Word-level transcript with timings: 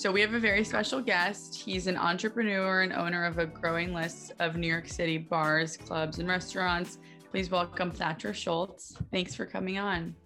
So 0.00 0.10
we 0.10 0.22
have 0.22 0.32
a 0.32 0.40
very 0.40 0.64
special 0.64 1.02
guest. 1.02 1.54
He's 1.54 1.86
an 1.86 1.98
entrepreneur 1.98 2.80
and 2.80 2.90
owner 2.90 3.26
of 3.26 3.36
a 3.36 3.44
growing 3.44 3.92
list 3.92 4.32
of 4.38 4.56
New 4.56 4.66
York 4.66 4.88
City 4.88 5.18
bars, 5.18 5.76
clubs, 5.76 6.20
and 6.20 6.26
restaurants. 6.26 6.96
Please 7.30 7.50
welcome 7.50 7.90
Thatcher 7.90 8.32
Schultz. 8.32 8.96
Thanks 9.12 9.34
for 9.34 9.44
coming 9.44 9.76
on. 9.76 10.16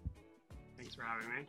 Thanks 0.76 0.94
for 0.94 1.02
having 1.02 1.28
me. 1.28 1.46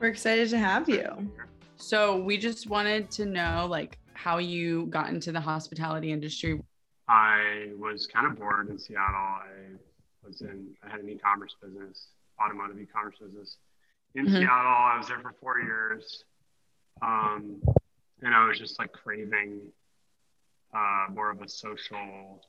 We're 0.00 0.08
excited 0.08 0.48
to 0.50 0.58
have 0.58 0.88
you. 0.88 1.30
So 1.76 2.20
we 2.20 2.38
just 2.38 2.68
wanted 2.68 3.08
to 3.12 3.24
know 3.24 3.68
like 3.70 3.96
how 4.14 4.38
you 4.38 4.86
got 4.86 5.10
into 5.10 5.30
the 5.30 5.40
hospitality 5.40 6.10
industry. 6.10 6.60
I 7.08 7.68
was 7.78 8.08
kind 8.08 8.26
of 8.26 8.36
bored 8.36 8.68
in 8.68 8.80
Seattle. 8.80 9.14
I 9.14 9.76
was 10.26 10.40
in 10.40 10.74
I 10.82 10.90
had 10.90 10.98
an 10.98 11.08
e-commerce 11.08 11.54
business, 11.62 12.08
automotive 12.44 12.80
e-commerce 12.80 13.14
business 13.22 13.58
in 14.16 14.26
mm-hmm. 14.26 14.36
Seattle. 14.36 14.50
I 14.50 14.96
was 14.98 15.06
there 15.08 15.20
for 15.20 15.34
four 15.40 15.60
years. 15.60 16.24
Um, 17.02 17.62
and 18.22 18.34
I 18.34 18.46
was 18.46 18.58
just 18.58 18.78
like 18.78 18.92
craving 18.92 19.60
uh, 20.74 21.06
more 21.12 21.30
of 21.30 21.42
a 21.42 21.48
social 21.48 22.42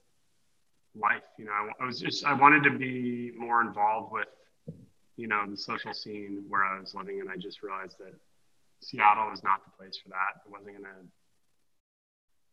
life. 0.96 1.24
You 1.38 1.46
know, 1.46 1.52
I, 1.52 1.84
I, 1.84 1.86
was 1.86 2.00
just, 2.00 2.26
I 2.26 2.34
wanted 2.34 2.64
to 2.64 2.72
be 2.72 3.32
more 3.38 3.62
involved 3.62 4.12
with, 4.12 4.28
you 5.18 5.28
know, 5.28 5.44
the 5.48 5.58
social 5.58 5.94
scene 5.94 6.46
where 6.48 6.64
I 6.64 6.80
was 6.80 6.96
living. 6.96 7.20
And 7.20 7.30
I 7.30 7.36
just 7.36 7.62
realized 7.62 7.98
that 8.00 8.14
Seattle 8.82 9.30
was 9.30 9.44
not 9.44 9.64
the 9.66 9.72
place 9.72 10.00
for 10.02 10.10
that. 10.10 10.42
It 10.46 10.52
wasn't 10.52 10.78
going 10.78 10.84
to, 10.84 11.06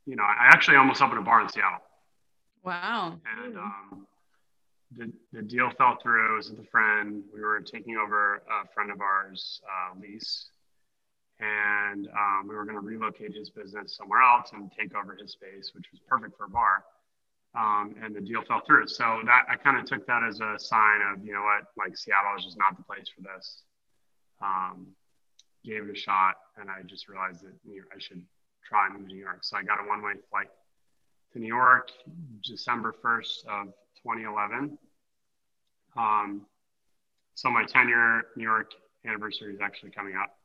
you 0.07 0.17
know, 0.17 0.25
I 0.25 0.49
actually 0.49 0.77
almost 0.77 1.01
opened 1.01 1.21
a 1.21 1.23
bar 1.23 1.41
in 1.41 1.49
Seattle. 1.49 1.81
Wow. 2.65 3.21
And, 3.39 3.57
um, 3.57 4.07
the, 4.97 5.13
the 5.33 5.43
deal 5.43 5.71
fell 5.77 5.97
through. 6.03 6.33
It 6.33 6.37
was 6.37 6.51
with 6.51 6.61
a 6.61 6.71
friend. 6.71 7.23
We 7.33 7.41
were 7.41 7.61
taking 7.61 7.97
over 7.97 8.37
a 8.37 8.69
friend 8.75 8.91
of 8.91 9.01
ours' 9.01 9.61
uh, 9.65 9.99
lease, 10.01 10.47
and 11.41 12.09
um, 12.09 12.47
we 12.49 12.55
were 12.55 12.65
going 12.65 12.81
to 12.81 12.87
relocate 12.87 13.35
his 13.35 13.51
business 13.51 13.97
somewhere 13.97 14.23
else 14.23 14.51
and 14.53 14.71
take 14.79 14.95
over 14.95 15.17
his 15.21 15.33
space, 15.33 15.73
which 15.75 15.87
was 15.91 16.01
perfect 16.09 16.37
for 16.37 16.45
a 16.45 16.49
bar. 16.49 16.85
Um, 17.57 17.95
and 18.03 18.15
the 18.15 18.21
deal 18.21 18.43
fell 18.43 18.63
through. 18.67 18.89
So 18.89 19.21
that 19.27 19.45
I 19.49 19.57
kind 19.57 19.79
of 19.79 19.85
took 19.85 20.07
that 20.07 20.23
as 20.25 20.41
a 20.41 20.59
sign 20.59 21.01
of, 21.13 21.25
you 21.25 21.33
know 21.33 21.43
what, 21.43 21.69
like 21.77 21.97
Seattle 21.97 22.37
is 22.37 22.45
just 22.45 22.59
not 22.59 22.77
the 22.77 22.83
place 22.83 23.07
for 23.15 23.23
this. 23.23 23.63
Um, 24.43 24.89
gave 25.65 25.85
it 25.85 25.91
a 25.91 25.99
shot, 25.99 26.35
and 26.61 26.69
I 26.69 26.83
just 26.87 27.09
realized 27.09 27.43
that 27.43 27.55
you 27.65 27.81
know, 27.81 27.87
I 27.95 27.99
should 27.99 28.23
try 28.69 28.87
and 28.87 28.99
move 28.99 29.09
to 29.09 29.15
New 29.15 29.21
York. 29.21 29.39
So 29.43 29.57
I 29.57 29.63
got 29.63 29.79
a 29.79 29.89
one-way 29.89 30.15
flight 30.31 30.49
to 31.33 31.39
New 31.39 31.47
York, 31.47 31.91
December 32.43 32.95
1st 33.03 33.47
of 33.47 33.67
2011. 34.03 34.79
Um, 35.97 36.43
so 37.35 37.51
my 37.51 37.65
10 37.65 37.89
year 37.89 38.27
New 38.37 38.45
York 38.45 38.73
anniversary 39.07 39.55
is 39.55 39.61
actually 39.61 39.91
coming 39.91 40.15
up. 40.17 40.37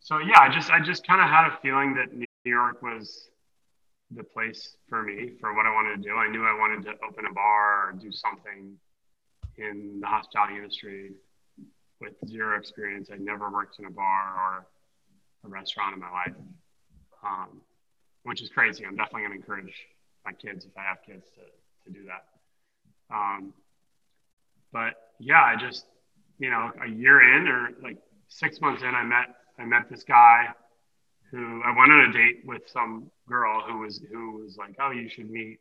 So 0.00 0.18
yeah, 0.18 0.40
I 0.40 0.48
just 0.48 0.70
I 0.70 0.80
just 0.80 1.06
kind 1.06 1.20
of 1.20 1.28
had 1.28 1.46
a 1.48 1.58
feeling 1.62 1.94
that 1.94 2.14
New 2.14 2.26
York 2.44 2.82
was 2.82 3.28
the 4.10 4.24
place 4.24 4.76
for 4.88 5.02
me 5.02 5.32
for 5.40 5.54
what 5.54 5.66
I 5.66 5.72
wanted 5.72 6.02
to 6.02 6.08
do. 6.08 6.16
I 6.16 6.28
knew 6.28 6.44
I 6.44 6.58
wanted 6.58 6.82
to 6.84 6.92
open 7.06 7.26
a 7.26 7.32
bar 7.32 7.88
or 7.88 7.92
do 7.92 8.10
something 8.10 8.76
in 9.58 9.98
the 10.00 10.06
hospitality 10.06 10.56
industry 10.56 11.12
with 12.00 12.14
zero 12.26 12.58
experience. 12.58 13.10
I'd 13.12 13.20
never 13.20 13.50
worked 13.50 13.78
in 13.78 13.84
a 13.86 13.90
bar 13.90 14.34
or 14.36 14.66
a 15.44 15.48
restaurant 15.48 15.94
in 15.94 16.00
my 16.00 16.10
life, 16.10 16.34
um, 17.24 17.60
which 18.24 18.42
is 18.42 18.48
crazy. 18.48 18.84
I'm 18.84 18.96
definitely 18.96 19.22
going 19.22 19.32
to 19.32 19.36
encourage 19.36 19.74
my 20.24 20.32
kids 20.32 20.64
if 20.64 20.76
I 20.76 20.82
have 20.82 20.98
kids 21.04 21.26
to, 21.34 21.90
to 21.92 21.98
do 21.98 22.06
that. 22.06 22.24
Um, 23.14 23.52
but 24.72 24.94
yeah, 25.18 25.42
I 25.42 25.56
just, 25.56 25.86
you 26.38 26.50
know, 26.50 26.70
a 26.84 26.88
year 26.88 27.36
in 27.36 27.48
or 27.48 27.70
like 27.82 27.98
six 28.28 28.60
months 28.60 28.82
in, 28.82 28.94
I 28.94 29.04
met, 29.04 29.34
I 29.58 29.64
met 29.64 29.88
this 29.90 30.02
guy 30.02 30.48
who 31.30 31.62
I 31.64 31.76
went 31.76 31.92
on 31.92 32.10
a 32.10 32.12
date 32.12 32.42
with 32.44 32.62
some 32.72 33.10
girl 33.28 33.62
who 33.66 33.78
was, 33.78 34.00
who 34.10 34.42
was 34.42 34.56
like, 34.56 34.76
oh, 34.80 34.90
you 34.90 35.08
should 35.08 35.30
meet 35.30 35.60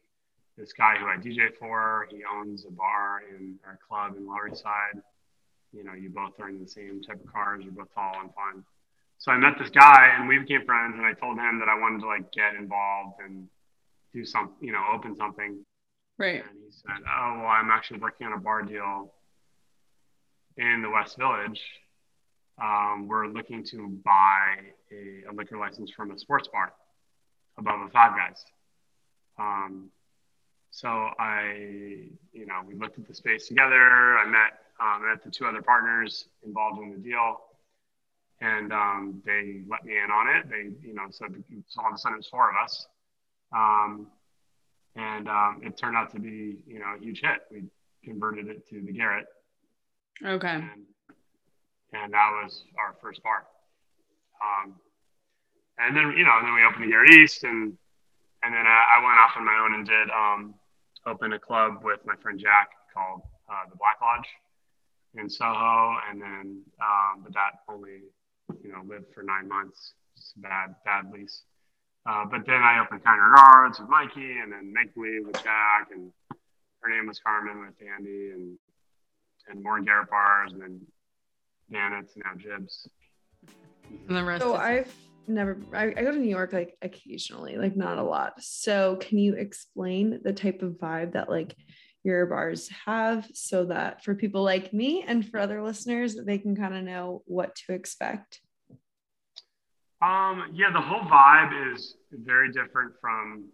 this 0.58 0.74
guy 0.74 0.96
who 0.98 1.06
I 1.06 1.18
DJ 1.18 1.56
for. 1.58 2.08
He 2.10 2.22
owns 2.24 2.66
a 2.66 2.72
bar 2.72 3.22
in 3.30 3.56
our 3.66 3.80
club 3.88 4.16
in 4.18 4.28
Lower 4.28 4.50
East 4.50 4.64
Side. 4.64 5.02
You 5.74 5.84
know, 5.84 5.94
you 5.94 6.10
both 6.10 6.40
are 6.40 6.50
in 6.50 6.60
the 6.60 6.68
same 6.68 7.02
type 7.02 7.22
of 7.24 7.32
cars. 7.32 7.64
You're 7.64 7.74
both 7.74 7.94
tall 7.94 8.14
and 8.20 8.34
fun. 8.34 8.64
So 9.18 9.32
I 9.32 9.38
met 9.38 9.54
this 9.58 9.70
guy 9.70 10.14
and 10.18 10.28
we 10.28 10.40
became 10.40 10.66
friends. 10.66 10.96
And 10.98 11.06
I 11.06 11.14
told 11.14 11.38
him 11.38 11.60
that 11.60 11.70
I 11.70 11.80
wanted 11.80 12.02
to 12.02 12.08
like 12.08 12.32
get 12.34 12.56
involved 12.56 13.20
and 13.24 13.48
do 14.14 14.26
some, 14.26 14.52
you 14.60 14.72
know, 14.72 14.84
open 14.94 15.16
something. 15.16 15.64
Right. 16.22 16.44
And 16.48 16.60
he 16.64 16.72
said, 16.72 17.02
"Oh, 17.10 17.40
well, 17.40 17.48
I'm 17.48 17.72
actually 17.72 18.00
working 18.00 18.28
on 18.28 18.34
a 18.34 18.38
bar 18.38 18.62
deal 18.62 19.12
in 20.56 20.84
the 20.84 20.90
West 20.90 21.18
Village. 21.18 21.60
Um, 22.62 23.08
we're 23.08 23.26
looking 23.26 23.64
to 23.72 23.88
buy 24.06 24.58
a, 24.92 25.32
a, 25.32 25.34
liquor 25.34 25.58
license 25.58 25.90
from 25.90 26.12
a 26.12 26.20
sports 26.20 26.48
bar 26.48 26.74
above 27.58 27.82
a 27.82 27.90
Five 27.90 28.12
Guys." 28.16 28.46
Um, 29.40 29.90
so 30.70 30.88
I, 30.88 32.10
you 32.34 32.46
know, 32.46 32.62
we 32.68 32.76
looked 32.76 33.00
at 33.00 33.08
the 33.08 33.16
space 33.16 33.48
together. 33.48 34.16
I 34.20 34.28
met 34.28 34.60
um, 34.80 35.08
met 35.10 35.24
the 35.24 35.32
two 35.32 35.48
other 35.48 35.64
partners 35.64 36.28
involved 36.46 36.84
in 36.84 36.92
the 36.92 36.98
deal, 36.98 37.38
and 38.42 38.72
um, 38.72 39.24
they 39.26 39.64
let 39.68 39.84
me 39.84 39.94
in 39.98 40.12
on 40.12 40.28
it. 40.36 40.48
They, 40.48 40.88
you 40.88 40.94
know, 40.94 41.08
so, 41.10 41.26
so 41.68 41.82
all 41.82 41.90
of 41.90 41.96
a 41.96 41.98
sudden 41.98 42.14
it 42.14 42.18
was 42.18 42.28
four 42.28 42.52
of 42.52 42.64
us. 42.64 42.86
Um, 43.52 44.06
and 44.96 45.28
um, 45.28 45.62
it 45.64 45.78
turned 45.78 45.96
out 45.96 46.12
to 46.14 46.20
be 46.20 46.58
you 46.68 46.80
know 46.80 46.96
a 46.98 47.00
huge 47.00 47.22
hit. 47.22 47.42
We 47.52 47.64
converted 48.04 48.48
it 48.48 48.68
to 48.70 48.82
the 48.82 48.92
Garret. 48.92 49.26
Okay. 50.26 50.48
And, 50.48 50.86
and 51.94 52.14
that 52.14 52.30
was 52.42 52.64
our 52.78 52.96
first 53.02 53.22
bar. 53.24 53.46
Um, 54.42 54.76
and 55.78 55.96
then 55.96 56.14
you 56.18 56.24
know, 56.24 56.38
and 56.38 56.48
then 56.48 56.54
we 56.56 56.64
opened 56.64 56.84
the 56.84 56.92
Garret 56.92 57.12
East, 57.12 57.44
and 57.44 57.78
and 58.44 58.54
then 58.54 58.66
I, 58.66 58.98
I 58.98 59.06
went 59.06 59.20
off 59.20 59.32
on 59.38 59.46
my 59.46 59.58
own 59.64 59.74
and 59.76 59.86
did 59.86 60.10
um, 60.10 60.56
open 61.06 61.34
a 61.34 61.40
club 61.40 61.82
with 61.84 62.00
my 62.06 62.16
friend 62.22 62.40
Jack 62.40 62.70
called 62.94 63.22
uh, 63.50 63.70
the 63.70 63.76
Black 63.76 64.02
Lodge 64.02 64.28
in 65.16 65.30
Soho, 65.30 65.98
and 66.10 66.22
then 66.22 66.62
um, 66.82 67.24
but 67.24 67.34
that 67.34 67.62
only 67.70 68.02
you 68.64 68.72
know 68.72 68.82
lived 68.88 69.14
for 69.14 69.24
nine 69.24 69.48
months. 69.48 69.94
Just 70.16 70.42
bad 70.42 70.76
bad 70.86 71.12
lease. 71.12 71.44
Uh, 72.06 72.26
but 72.26 72.46
then 72.46 72.62
I 72.64 72.82
opened 72.84 73.04
Kind 73.04 73.22
Regards 73.22 73.80
with 73.80 73.90
Mikey, 73.90 74.40
and 74.42 74.52
then 74.52 74.74
Make 74.74 74.94
Believe 74.96 75.26
with 75.26 75.36
Jack, 75.44 75.90
and 75.92 76.12
her 76.82 76.90
name 76.90 77.08
was 77.08 77.20
Carmen 77.20 77.60
with 77.60 77.76
Andy, 77.82 78.32
and 78.32 78.58
and 79.50 79.64
more 79.64 79.82
Garret 79.82 80.10
bars, 80.10 80.54
and 80.54 80.62
then 80.62 80.82
Gannett's 81.72 82.14
now 82.16 82.32
Jibs. 82.38 82.88
And 84.08 84.18
the 84.18 84.24
rest. 84.24 84.44
So 84.44 84.56
I've 84.56 84.94
never. 85.28 85.60
I, 85.74 85.86
I 85.86 86.04
go 86.04 86.12
to 86.12 86.18
New 86.18 86.30
York 86.30 86.54
like 86.54 86.76
occasionally, 86.82 87.58
like 87.58 87.76
not 87.76 87.98
a 87.98 88.04
lot. 88.04 88.34
So 88.40 88.98
can 89.00 89.20
you 89.20 89.36
explain 89.36 90.22
the 90.24 90.34
type 90.34 90.62
of 90.64 90.74
vibe 90.74 91.14
that 91.14 91.30
like 91.30 91.56
your 92.04 92.26
bars 92.26 92.68
have, 92.86 93.28
so 93.34 93.66
that 93.66 94.04
for 94.04 94.16
people 94.16 94.44
like 94.44 94.74
me 94.74 95.04
and 95.08 95.28
for 95.28 95.40
other 95.40 95.62
listeners, 95.62 96.16
they 96.16 96.40
can 96.40 96.56
kind 96.56 96.76
of 96.76 96.84
know 96.84 97.22
what 97.26 97.56
to 97.68 97.74
expect? 97.74 98.42
Um, 100.02 100.52
yeah, 100.54 100.72
the 100.74 100.82
whole 100.82 101.02
vibe 101.02 101.74
is 101.74 101.96
very 102.12 102.52
different 102.52 102.94
from 103.00 103.50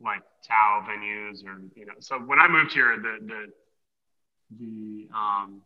like 0.00 0.22
Tao 0.46 0.86
venues 0.88 1.44
or 1.44 1.60
you 1.74 1.86
know. 1.86 1.94
So 1.98 2.18
when 2.18 2.38
I 2.38 2.48
moved 2.48 2.72
here, 2.72 2.96
the 2.96 3.18
the 3.26 3.46
the 4.58 5.08
um, 5.14 5.60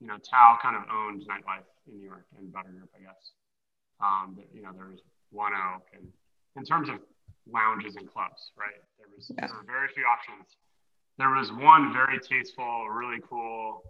you 0.00 0.06
know 0.06 0.16
Tao 0.18 0.58
kind 0.62 0.76
of 0.76 0.82
owned 0.90 1.22
nightlife 1.22 1.66
in 1.90 1.98
New 1.98 2.06
York 2.06 2.26
and 2.38 2.52
Butter 2.52 2.70
Group, 2.70 2.90
I 2.96 3.02
guess. 3.02 3.32
Um, 4.00 4.34
but, 4.36 4.46
you 4.54 4.62
know, 4.62 4.70
there 4.74 4.86
was 4.86 5.00
1 5.30 5.52
OAK, 5.52 5.82
and 5.98 6.08
in 6.56 6.64
terms 6.64 6.88
of 6.88 6.96
lounges 7.50 7.96
and 7.96 8.10
clubs, 8.10 8.52
right? 8.56 8.80
There 8.98 9.08
was 9.14 9.30
yeah. 9.36 9.46
there 9.46 9.56
were 9.56 9.66
very 9.66 9.88
few 9.94 10.04
options. 10.04 10.56
There 11.18 11.30
was 11.30 11.52
one 11.52 11.92
very 11.92 12.18
tasteful, 12.18 12.88
really 12.88 13.20
cool 13.28 13.82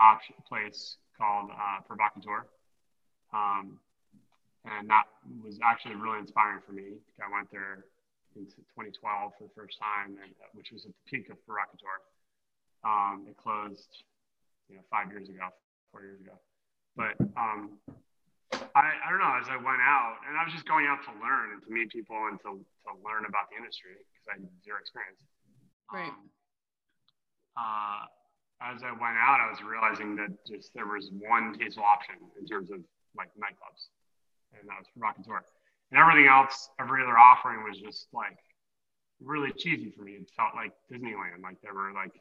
option 0.00 0.34
place 0.48 0.96
called 1.18 1.50
uh, 1.50 1.82
Provocateur. 1.86 2.46
Um, 3.32 3.78
and 4.64 4.88
that 4.88 5.04
was 5.44 5.60
actually 5.60 5.94
really 5.94 6.18
inspiring 6.18 6.60
for 6.64 6.72
me. 6.72 6.96
I 7.20 7.28
went 7.28 7.52
there 7.52 7.84
in 8.36 8.48
2012 8.48 8.96
for 9.36 9.44
the 9.44 9.54
first 9.54 9.76
time, 9.76 10.16
and, 10.16 10.32
uh, 10.40 10.48
which 10.56 10.72
was 10.72 10.88
at 10.88 10.92
the 10.96 11.04
peak 11.04 11.28
of 11.28 11.36
Provocateur. 11.44 12.00
Um, 12.84 13.28
it 13.28 13.36
closed, 13.36 14.04
you 14.68 14.76
know, 14.76 14.84
five 14.88 15.12
years 15.12 15.28
ago, 15.28 15.52
four 15.92 16.02
years 16.02 16.20
ago. 16.20 16.36
But 16.96 17.16
um, 17.36 17.76
I, 18.72 18.96
I 19.04 19.06
don't 19.12 19.20
know. 19.20 19.36
As 19.36 19.48
I 19.52 19.60
went 19.60 19.84
out, 19.84 20.24
and 20.28 20.36
I 20.36 20.44
was 20.44 20.52
just 20.52 20.64
going 20.64 20.88
out 20.88 21.04
to 21.08 21.12
learn 21.20 21.52
and 21.52 21.60
to 21.64 21.70
meet 21.70 21.92
people 21.92 22.16
and 22.28 22.40
to, 22.44 22.60
to 22.60 22.90
learn 23.04 23.28
about 23.28 23.52
the 23.52 23.60
industry 23.60 24.00
because 24.00 24.26
I 24.28 24.32
had 24.40 24.44
zero 24.64 24.80
experience. 24.80 25.20
Right. 25.92 26.08
Um, 26.08 26.32
uh, 27.54 28.08
as 28.64 28.80
I 28.80 28.96
went 28.96 29.20
out, 29.20 29.44
I 29.44 29.50
was 29.52 29.60
realizing 29.60 30.16
that 30.16 30.32
just 30.48 30.72
there 30.72 30.88
was 30.88 31.12
one 31.12 31.52
tasteful 31.58 31.84
option 31.84 32.16
in 32.40 32.46
terms 32.48 32.70
of 32.70 32.80
like 33.14 33.28
nightclubs 33.36 33.92
and 34.58 34.68
that 34.68 34.78
was 34.78 34.86
Provocateur. 34.98 35.44
And 35.90 36.00
everything 36.00 36.26
else, 36.26 36.70
every 36.80 37.02
other 37.02 37.16
offering 37.18 37.62
was 37.62 37.78
just 37.78 38.08
like 38.12 38.38
really 39.22 39.52
cheesy 39.52 39.92
for 39.96 40.02
me. 40.02 40.12
It 40.12 40.30
felt 40.36 40.54
like 40.54 40.72
Disneyland. 40.90 41.42
Like 41.42 41.60
there 41.62 41.74
were 41.74 41.92
like 41.92 42.12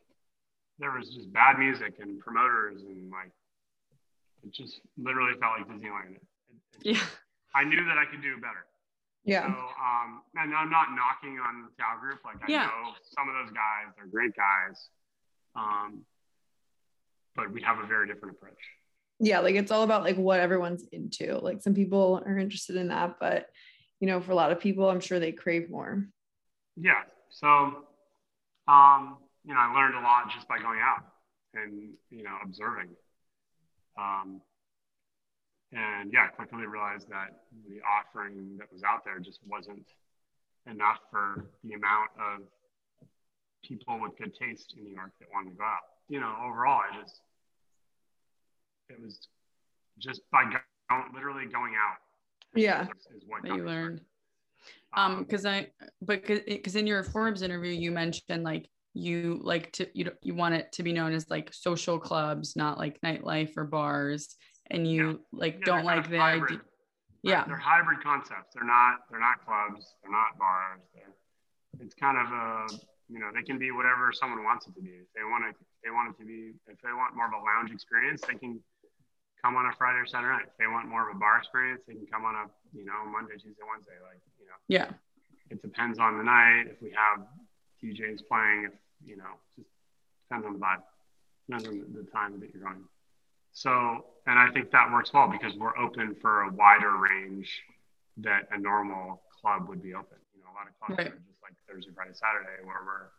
there 0.79 0.91
was 0.91 1.09
just 1.09 1.31
bad 1.31 1.59
music 1.59 1.95
and 1.99 2.19
promoters 2.19 2.81
and 2.81 3.09
like 3.09 3.31
it 4.43 4.51
just 4.51 4.81
literally 4.97 5.33
felt 5.39 5.59
like 5.59 5.67
Disneyland. 5.67 6.17
yeah. 6.81 6.99
I 7.55 7.63
knew 7.63 7.83
that 7.85 7.97
I 7.97 8.05
could 8.09 8.21
do 8.21 8.35
better. 8.37 8.65
Yeah. 9.23 9.47
So, 9.47 9.53
um, 9.53 10.21
and 10.35 10.53
I'm 10.53 10.69
not 10.69 10.87
knocking 10.91 11.39
on 11.39 11.63
the 11.63 11.71
Tao 11.81 11.97
group. 12.01 12.19
Like 12.25 12.43
I 12.43 12.51
yeah. 12.51 12.65
know 12.65 12.91
some 13.15 13.29
of 13.29 13.35
those 13.35 13.53
guys, 13.53 13.93
they're 13.95 14.07
great 14.07 14.35
guys. 14.35 14.89
Um, 15.55 16.03
but 17.35 17.51
we 17.51 17.61
have 17.61 17.79
a 17.79 17.87
very 17.87 18.07
different 18.07 18.35
approach. 18.35 18.59
Yeah, 19.23 19.39
like 19.39 19.55
it's 19.55 19.71
all 19.71 19.83
about 19.83 20.03
like 20.03 20.17
what 20.17 20.41
everyone's 20.41 20.83
into. 20.91 21.37
Like 21.37 21.61
some 21.61 21.73
people 21.73 22.21
are 22.25 22.37
interested 22.37 22.75
in 22.75 22.89
that, 22.89 23.15
but 23.21 23.47
you 24.01 24.07
know, 24.07 24.19
for 24.19 24.33
a 24.33 24.35
lot 24.35 24.51
of 24.51 24.59
people, 24.59 24.89
I'm 24.89 24.99
sure 24.99 25.17
they 25.17 25.31
crave 25.31 25.69
more. 25.69 26.05
Yeah. 26.75 27.03
So, 27.29 27.47
um, 28.67 29.17
you 29.45 29.53
know, 29.53 29.61
I 29.61 29.73
learned 29.73 29.95
a 29.95 30.01
lot 30.01 30.29
just 30.35 30.45
by 30.49 30.57
going 30.59 30.81
out 30.81 31.05
and 31.53 31.93
you 32.09 32.23
know 32.23 32.35
observing. 32.43 32.89
Um, 33.97 34.41
and 35.71 36.11
yeah, 36.11 36.25
I 36.25 36.35
quickly 36.35 36.65
realized 36.67 37.07
that 37.09 37.43
the 37.65 37.79
offering 37.79 38.57
that 38.57 38.67
was 38.73 38.83
out 38.83 39.05
there 39.05 39.19
just 39.19 39.39
wasn't 39.47 39.87
enough 40.69 40.99
for 41.09 41.45
the 41.63 41.75
amount 41.75 42.09
of 42.19 42.41
people 43.63 44.01
with 44.01 44.17
good 44.17 44.35
taste 44.35 44.73
in 44.77 44.83
New 44.83 44.93
York 44.93 45.11
that 45.21 45.29
wanted 45.33 45.51
to 45.51 45.55
go 45.55 45.63
out. 45.63 45.87
You 46.09 46.19
know, 46.19 46.35
overall, 46.43 46.81
I 46.91 47.01
just 47.01 47.21
it 48.89 49.01
was 49.01 49.27
just 49.99 50.21
by 50.31 50.43
go, 50.43 51.03
literally 51.13 51.45
going 51.45 51.73
out. 51.75 51.97
Yeah, 52.55 52.87
is, 53.15 53.23
what 53.27 53.45
you 53.45 53.65
learned. 53.65 54.01
Um, 54.95 55.23
because 55.23 55.45
um, 55.45 55.53
I, 55.53 55.67
but 56.01 56.25
because 56.25 56.75
in 56.75 56.85
your 56.85 57.03
Forbes 57.03 57.41
interview, 57.41 57.71
you 57.71 57.91
mentioned 57.91 58.43
like 58.43 58.69
you 58.93 59.39
like 59.43 59.71
to 59.73 59.87
you 59.93 60.11
you 60.21 60.35
want 60.35 60.53
it 60.53 60.71
to 60.73 60.83
be 60.83 60.93
known 60.93 61.13
as 61.13 61.29
like 61.29 61.53
social 61.53 61.97
clubs, 61.97 62.55
not 62.55 62.77
like 62.77 63.01
nightlife 63.01 63.57
or 63.57 63.65
bars, 63.65 64.35
and 64.69 64.87
you 64.87 65.07
yeah. 65.07 65.39
like 65.39 65.53
yeah, 65.59 65.65
don't 65.65 65.85
like 65.85 66.09
the 66.09 66.19
idea. 66.19 66.61
Yeah, 67.23 67.45
they're 67.45 67.57
hybrid 67.57 68.03
concepts. 68.03 68.53
They're 68.53 68.67
not 68.67 68.99
they're 69.09 69.19
not 69.19 69.43
clubs. 69.45 69.95
They're 70.03 70.11
not 70.11 70.37
bars. 70.37 70.81
They're 70.93 71.13
it's 71.79 71.95
kind 71.95 72.17
of 72.17 72.27
a 72.31 72.67
you 73.09 73.19
know 73.19 73.29
they 73.33 73.41
can 73.41 73.57
be 73.57 73.71
whatever 73.71 74.11
someone 74.13 74.43
wants 74.43 74.67
it 74.67 74.75
to 74.75 74.81
be. 74.81 75.01
If 75.01 75.09
they 75.15 75.23
want 75.23 75.45
it, 75.49 75.55
they 75.83 75.89
want 75.89 76.13
it 76.13 76.21
to 76.21 76.25
be. 76.25 76.53
If 76.67 76.81
they 76.81 76.93
want 76.93 77.15
more 77.15 77.25
of 77.25 77.33
a 77.33 77.41
lounge 77.41 77.71
experience, 77.71 78.21
they 78.21 78.35
can 78.35 78.59
come 79.43 79.55
on 79.57 79.65
a 79.65 79.75
Friday 79.77 79.99
or 79.99 80.05
Saturday 80.05 80.31
night. 80.31 80.47
If 80.47 80.57
they 80.57 80.67
want 80.67 80.87
more 80.87 81.09
of 81.09 81.15
a 81.15 81.19
bar 81.19 81.37
experience, 81.37 81.81
they 81.87 81.93
can 81.93 82.07
come 82.07 82.25
on 82.25 82.35
a 82.35 82.45
you 82.71 82.85
know 82.85 83.03
Monday, 83.05 83.33
Tuesday, 83.33 83.63
Wednesday. 83.67 83.99
Like 84.01 84.21
you 84.39 84.47
know. 84.47 84.57
Yeah. 84.67 84.89
It 85.49 85.61
depends 85.61 85.99
on 85.99 86.17
the 86.17 86.23
night. 86.23 86.65
If 86.71 86.81
we 86.81 86.95
have 86.95 87.27
DJs 87.83 88.25
playing, 88.27 88.71
if 88.71 88.73
you 89.05 89.17
know, 89.17 89.37
just 89.55 89.67
depends 90.25 90.47
on 90.47 90.53
the 90.53 90.59
vibe, 90.59 90.81
depends 91.45 91.67
on 91.67 91.77
the, 91.77 92.01
the 92.01 92.09
time 92.09 92.39
that 92.39 92.49
you're 92.53 92.63
going. 92.63 92.83
So, 93.51 94.05
and 94.25 94.39
I 94.39 94.49
think 94.49 94.71
that 94.71 94.91
works 94.91 95.13
well 95.13 95.27
because 95.27 95.53
we're 95.55 95.77
open 95.77 96.15
for 96.21 96.43
a 96.43 96.49
wider 96.51 96.97
range 96.97 97.61
that 98.17 98.47
a 98.51 98.57
normal 98.57 99.21
club 99.41 99.67
would 99.67 99.83
be 99.83 99.93
open. 99.93 100.17
You 100.33 100.41
know, 100.41 100.49
a 100.49 100.55
lot 100.55 100.67
of 100.67 100.73
clubs 100.79 100.97
right. 100.97 101.13
are 101.13 101.21
just 101.27 101.43
like 101.43 101.53
Thursday, 101.69 101.91
Friday, 101.93 102.13
Saturday, 102.13 102.63
where 102.63 102.81
we're, 102.85 103.09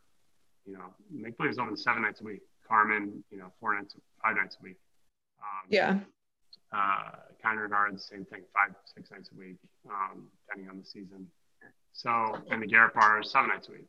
you 0.66 0.72
know, 0.72 0.90
Make 1.12 1.36
Believe 1.36 1.52
is 1.52 1.58
open 1.58 1.76
seven 1.76 2.02
nights 2.02 2.20
a 2.20 2.24
week. 2.24 2.42
Carmen, 2.66 3.22
you 3.30 3.38
know, 3.38 3.52
four 3.60 3.74
nights, 3.76 3.94
five 4.22 4.36
nights 4.36 4.56
a 4.60 4.64
week. 4.64 4.78
Um, 5.44 5.66
yeah. 5.68 5.98
Uh, 6.72 7.10
kind 7.42 7.60
regards, 7.60 8.06
same 8.06 8.24
thing, 8.24 8.40
five, 8.52 8.74
six 8.86 9.10
nights 9.10 9.30
a 9.34 9.38
week, 9.38 9.56
um, 9.88 10.26
depending 10.46 10.70
on 10.70 10.78
the 10.78 10.84
season. 10.84 11.26
So, 11.92 12.38
and 12.50 12.60
the 12.62 12.66
Garret 12.66 12.94
bar 12.94 13.20
is 13.20 13.30
seven 13.30 13.50
nights 13.50 13.68
a 13.68 13.72
week. 13.72 13.86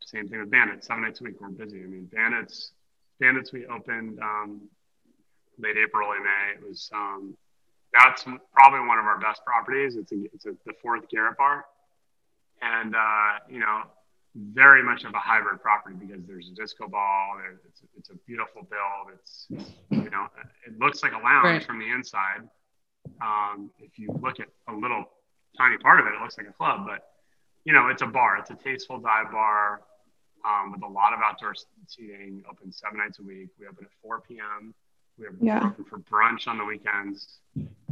Same 0.00 0.28
thing 0.28 0.40
with 0.40 0.50
Bandits, 0.50 0.86
seven 0.86 1.02
nights 1.02 1.20
a 1.20 1.24
week. 1.24 1.40
We're 1.40 1.48
busy. 1.48 1.82
I 1.82 1.86
mean, 1.86 2.08
Bandits, 2.12 2.72
Bandits, 3.18 3.52
we 3.52 3.66
opened 3.66 4.20
um, 4.20 4.68
late 5.58 5.76
April, 5.76 6.08
early 6.08 6.20
May. 6.20 6.54
It 6.54 6.68
was 6.68 6.88
um, 6.94 7.36
that's 7.92 8.24
probably 8.52 8.86
one 8.86 8.98
of 8.98 9.06
our 9.06 9.18
best 9.18 9.44
properties. 9.44 9.96
It's 9.96 10.12
a, 10.12 10.24
it's 10.32 10.46
a, 10.46 10.52
the 10.66 10.74
fourth 10.80 11.08
Garret 11.10 11.36
bar, 11.36 11.64
and 12.62 12.94
uh, 12.94 13.38
you 13.48 13.58
know, 13.58 13.82
very 14.34 14.82
much 14.82 15.04
of 15.04 15.14
a 15.14 15.18
hybrid 15.18 15.60
property 15.60 15.96
because 15.98 16.24
there's 16.26 16.48
a 16.48 16.54
disco 16.54 16.88
ball. 16.88 17.38
It's, 17.66 17.82
it's 17.96 18.10
a 18.10 18.14
beautiful 18.26 18.62
build. 18.62 19.18
It's 19.18 19.46
you 19.50 20.10
know, 20.10 20.26
it 20.66 20.78
looks 20.78 21.02
like 21.02 21.12
a 21.12 21.18
lounge 21.18 21.44
right. 21.44 21.64
from 21.64 21.78
the 21.78 21.90
inside. 21.90 22.48
Um, 23.22 23.70
if 23.78 23.98
you 23.98 24.08
look 24.20 24.40
at 24.40 24.48
a 24.68 24.72
little 24.72 25.04
tiny 25.56 25.78
part 25.78 26.00
of 26.00 26.06
it, 26.06 26.10
it 26.14 26.20
looks 26.20 26.38
like 26.38 26.48
a 26.48 26.52
club, 26.52 26.86
but 26.86 27.12
you 27.64 27.72
know, 27.72 27.88
it's 27.88 28.02
a 28.02 28.06
bar. 28.06 28.36
It's 28.38 28.50
a 28.50 28.54
tasteful 28.54 28.98
dive 28.98 29.30
bar 29.30 29.82
um, 30.44 30.72
with 30.72 30.82
a 30.82 30.86
lot 30.86 31.12
of 31.12 31.20
outdoor 31.24 31.54
seating. 31.86 32.42
Open 32.50 32.72
seven 32.72 32.98
nights 32.98 33.18
a 33.18 33.22
week. 33.22 33.48
We 33.58 33.66
open 33.66 33.84
at 33.84 33.90
4 34.02 34.20
p.m. 34.20 34.74
We 35.18 35.26
have 35.26 35.34
yeah. 35.40 35.66
open 35.66 35.84
for 35.84 35.98
brunch 35.98 36.46
on 36.46 36.58
the 36.58 36.64
weekends. 36.64 37.40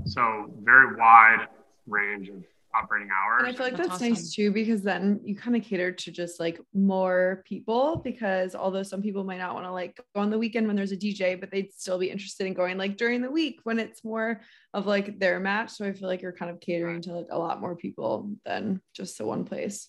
So 0.04 0.50
very 0.62 0.96
wide 0.96 1.48
range 1.86 2.28
of 2.28 2.42
operating 2.74 3.08
hours. 3.10 3.40
And 3.40 3.48
I 3.48 3.52
feel 3.52 3.66
like 3.66 3.76
that's, 3.76 3.88
that's 3.88 4.02
awesome. 4.02 4.14
nice 4.14 4.34
too 4.34 4.50
because 4.50 4.82
then 4.82 5.20
you 5.24 5.34
kind 5.34 5.56
of 5.56 5.62
cater 5.62 5.92
to 5.92 6.10
just 6.10 6.38
like 6.38 6.60
more 6.74 7.42
people 7.46 8.00
because 8.04 8.54
although 8.54 8.82
some 8.82 9.02
people 9.02 9.24
might 9.24 9.38
not 9.38 9.54
want 9.54 9.66
to 9.66 9.72
like 9.72 10.00
go 10.14 10.20
on 10.20 10.30
the 10.30 10.38
weekend 10.38 10.66
when 10.66 10.76
there's 10.76 10.92
a 10.92 10.96
DJ, 10.96 11.38
but 11.38 11.50
they'd 11.50 11.72
still 11.72 11.98
be 11.98 12.10
interested 12.10 12.46
in 12.46 12.54
going 12.54 12.78
like 12.78 12.96
during 12.96 13.22
the 13.22 13.30
week 13.30 13.60
when 13.64 13.78
it's 13.78 14.04
more 14.04 14.40
of 14.74 14.86
like 14.86 15.18
their 15.18 15.40
match. 15.40 15.70
So 15.70 15.86
I 15.86 15.92
feel 15.92 16.08
like 16.08 16.22
you're 16.22 16.32
kind 16.32 16.50
of 16.50 16.60
catering 16.60 17.00
to 17.02 17.12
like 17.12 17.28
a 17.30 17.38
lot 17.38 17.60
more 17.60 17.76
people 17.76 18.30
than 18.44 18.80
just 18.94 19.18
the 19.18 19.26
one 19.26 19.44
place. 19.44 19.88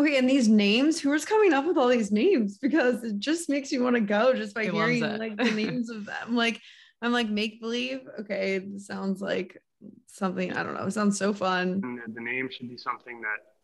Okay, 0.00 0.18
and 0.18 0.28
these 0.28 0.48
names, 0.48 0.98
who 0.98 1.12
is 1.12 1.24
coming 1.24 1.52
up 1.52 1.66
with 1.66 1.78
all 1.78 1.86
these 1.86 2.10
names? 2.10 2.58
Because 2.58 3.04
it 3.04 3.20
just 3.20 3.48
makes 3.48 3.70
you 3.70 3.82
want 3.82 3.94
to 3.94 4.00
go 4.00 4.34
just 4.34 4.54
by 4.54 4.64
hearing 4.64 5.00
like 5.00 5.36
the 5.36 5.44
names 5.44 5.88
of 5.88 6.04
them. 6.04 6.34
Like 6.34 6.60
I'm 7.00 7.12
like 7.12 7.28
make 7.28 7.60
believe. 7.60 8.00
Okay, 8.20 8.66
sounds 8.78 9.20
like 9.20 9.56
something 10.06 10.52
I 10.52 10.62
don't 10.62 10.74
know. 10.74 10.86
It 10.86 10.92
sounds 10.92 11.18
so 11.18 11.32
fun. 11.32 11.80
The, 11.80 12.12
the 12.14 12.20
name 12.20 12.48
should 12.50 12.68
be 12.68 12.76
something 12.76 13.20
that 13.20 13.54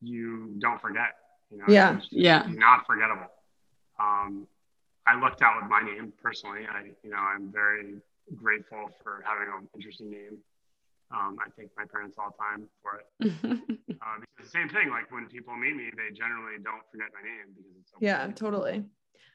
you 0.00 0.54
don't 0.58 0.80
forget. 0.80 1.16
You 1.50 1.58
know, 1.58 1.64
yeah, 1.68 2.00
yeah, 2.10 2.46
not 2.48 2.86
forgettable. 2.86 3.30
Um, 4.00 4.46
I 5.06 5.18
looked 5.18 5.42
out 5.42 5.60
with 5.60 5.70
my 5.70 5.82
name 5.82 6.12
personally. 6.22 6.62
I, 6.70 6.90
you 7.02 7.10
know, 7.10 7.18
I'm 7.18 7.52
very 7.52 7.96
grateful 8.36 8.90
for 9.02 9.22
having 9.26 9.52
an 9.52 9.68
interesting 9.74 10.10
name. 10.10 10.38
Um, 11.10 11.36
I 11.44 11.50
thank 11.56 11.70
my 11.76 11.84
parents 11.84 12.16
all 12.18 12.32
the 12.32 12.38
time 12.40 12.68
for 12.80 13.02
it. 13.02 13.06
uh, 14.00 14.16
because 14.20 14.50
the 14.50 14.58
same 14.58 14.68
thing, 14.70 14.88
like 14.88 15.12
when 15.12 15.26
people 15.26 15.54
meet 15.56 15.76
me, 15.76 15.90
they 15.92 16.14
generally 16.16 16.56
don't 16.62 16.82
forget 16.90 17.08
my 17.12 17.20
name 17.20 17.52
because 17.54 17.72
it's 17.80 17.90
so 17.90 17.98
yeah, 18.00 18.28
totally. 18.34 18.84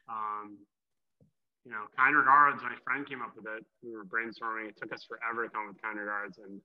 Um, 0.09 0.57
you 1.67 1.73
know, 1.73 1.83
kind 1.99 2.15
regards. 2.15 2.63
My 2.63 2.79
friend 2.87 3.03
came 3.03 3.21
up 3.21 3.35
with 3.35 3.43
it. 3.43 3.65
We 3.83 3.91
were 3.91 4.07
brainstorming. 4.07 4.69
It 4.69 4.79
took 4.79 4.93
us 4.93 5.03
forever 5.03 5.43
to 5.43 5.49
come 5.51 5.67
up 5.67 5.75
with 5.75 5.81
kind 5.83 5.99
regards, 5.99 6.39
and 6.39 6.61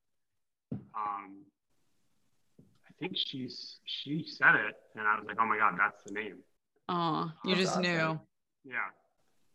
um, 0.95 1.43
I 2.87 2.93
think 3.01 3.15
she's 3.17 3.83
she 3.83 4.25
said 4.25 4.55
it, 4.55 4.79
and 4.95 5.09
I 5.09 5.19
was 5.19 5.27
like, 5.27 5.39
oh 5.41 5.47
my 5.47 5.59
god, 5.59 5.75
that's 5.75 6.05
the 6.07 6.15
name. 6.15 6.39
Oh, 6.89 7.33
you 7.45 7.57
that's 7.57 7.67
just 7.67 7.79
awesome. 7.79 7.83
knew. 7.83 8.21
Yeah, 8.63 8.95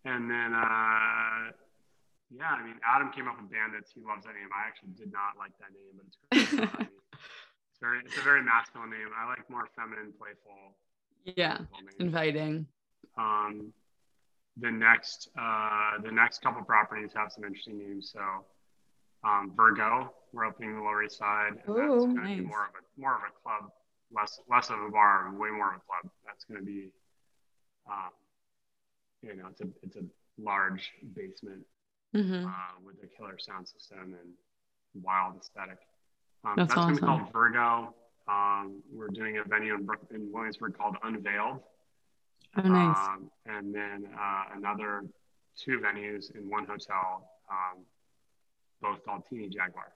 and 0.03 0.29
then 0.29 0.51
uh, 0.51 1.55
yeah, 2.27 2.51
I 2.51 2.67
mean, 2.67 2.75
Adam 2.83 3.15
came 3.15 3.31
up 3.31 3.39
with 3.39 3.47
Bandits. 3.47 3.95
He 3.95 4.03
loves 4.03 4.27
that 4.27 4.35
name. 4.35 4.51
I 4.51 4.67
actually 4.67 4.99
did 4.99 5.15
not 5.15 5.39
like 5.39 5.55
that 5.63 5.71
name, 5.71 5.95
but 5.95 6.11
it's 6.11 6.51
great. 6.51 6.67
it's 7.71 7.79
very, 7.79 7.99
it's 8.03 8.17
a 8.17 8.21
very 8.21 8.43
masculine 8.43 8.91
name. 8.91 9.15
I 9.15 9.31
like 9.31 9.49
more 9.49 9.63
feminine, 9.79 10.11
playful. 10.11 10.75
Yeah, 11.23 11.63
inviting. 11.99 12.67
Um, 13.17 13.71
the 14.59 14.71
next, 14.71 15.29
uh, 15.39 16.01
the 16.03 16.11
next 16.11 16.41
couple 16.41 16.63
properties 16.63 17.11
have 17.15 17.31
some 17.31 17.43
interesting 17.43 17.77
names. 17.77 18.11
So, 18.13 18.21
um, 19.23 19.53
Virgo, 19.55 20.13
we're 20.33 20.45
opening 20.45 20.75
the 20.75 20.81
Lower 20.81 21.03
East 21.03 21.17
Side, 21.17 21.53
and 21.67 21.75
Ooh, 21.75 21.91
that's 21.91 22.05
going 22.05 22.15
nice. 22.15 22.37
to 22.37 22.43
be 22.43 22.47
more 22.47 22.65
of 22.65 22.73
a 22.75 23.01
more 23.01 23.15
of 23.15 23.21
a 23.21 23.31
club, 23.43 23.71
less 24.11 24.39
less 24.49 24.69
of 24.69 24.79
a 24.81 24.89
bar, 24.89 25.31
way 25.37 25.49
more 25.49 25.69
of 25.69 25.77
a 25.77 25.85
club. 25.85 26.11
That's 26.25 26.43
going 26.45 26.59
to 26.59 26.65
be, 26.65 26.89
um, 27.89 28.11
you 29.21 29.35
know, 29.35 29.47
it's 29.51 29.61
a 29.61 29.67
it's 29.81 29.95
a 29.95 30.03
large 30.39 30.91
basement 31.15 31.65
mm-hmm. 32.15 32.45
uh, 32.45 32.51
with 32.85 32.95
a 33.03 33.07
killer 33.07 33.37
sound 33.39 33.67
system 33.67 34.15
and 34.21 35.03
wild 35.03 35.35
aesthetic. 35.39 35.79
Um, 36.45 36.53
that's, 36.55 36.69
that's 36.69 36.77
awesome. 36.77 36.95
going 36.95 36.95
to 36.95 37.01
be 37.01 37.07
called 37.07 37.33
Virgo. 37.33 37.95
Um, 38.27 38.83
we're 38.93 39.07
doing 39.07 39.37
a 39.37 39.43
venue 39.43 39.73
in, 39.73 39.87
in 40.13 40.31
Williamsburg 40.31 40.77
called 40.77 40.97
Unveiled. 41.03 41.59
Oh, 42.57 42.61
nice. 42.61 42.97
Um, 42.97 43.29
and 43.45 43.73
then 43.73 44.07
uh, 44.19 44.43
another 44.55 45.03
two 45.57 45.79
venues 45.79 46.35
in 46.35 46.49
one 46.49 46.65
hotel, 46.65 47.29
um, 47.51 47.83
both 48.81 49.03
called 49.05 49.23
Teeny 49.29 49.49
Jaguar. 49.49 49.93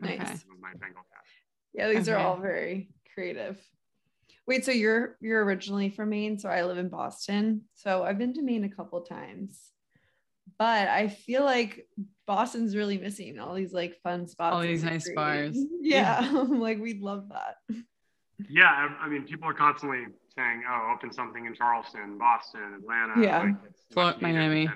Nice. 0.00 0.44
My 0.60 0.72
Bengal 0.72 1.02
cat. 1.10 1.24
Yeah, 1.72 1.88
these 1.88 2.08
okay. 2.08 2.12
are 2.12 2.26
all 2.26 2.36
very 2.36 2.90
creative. 3.14 3.58
Wait, 4.46 4.64
so 4.64 4.70
you're 4.70 5.16
you're 5.20 5.44
originally 5.44 5.90
from 5.90 6.10
Maine, 6.10 6.38
so 6.38 6.48
I 6.48 6.64
live 6.64 6.78
in 6.78 6.88
Boston. 6.88 7.62
So 7.74 8.04
I've 8.04 8.18
been 8.18 8.34
to 8.34 8.42
Maine 8.42 8.64
a 8.64 8.68
couple 8.68 9.00
times 9.02 9.72
but 10.58 10.88
I 10.88 11.08
feel 11.08 11.44
like 11.44 11.86
Boston's 12.26 12.76
really 12.76 12.98
missing 12.98 13.38
all 13.38 13.54
these 13.54 13.72
like 13.72 14.00
fun 14.02 14.26
spots. 14.26 14.54
All 14.54 14.62
these 14.62 14.84
nice 14.84 15.10
bars. 15.14 15.56
Yeah, 15.80 16.20
yeah. 16.32 16.42
like 16.42 16.78
we'd 16.78 17.02
love 17.02 17.28
that. 17.30 17.56
Yeah, 18.48 18.88
I 19.00 19.08
mean, 19.08 19.24
people 19.24 19.48
are 19.48 19.54
constantly 19.54 20.06
saying, 20.36 20.62
"Oh, 20.68 20.92
open 20.94 21.12
something 21.12 21.46
in 21.46 21.54
Charleston, 21.54 22.18
Boston, 22.18 22.80
Atlanta." 22.80 23.20
Yeah, 23.20 23.52
like, 23.94 24.20
Miami. 24.20 24.68
I, 24.68 24.72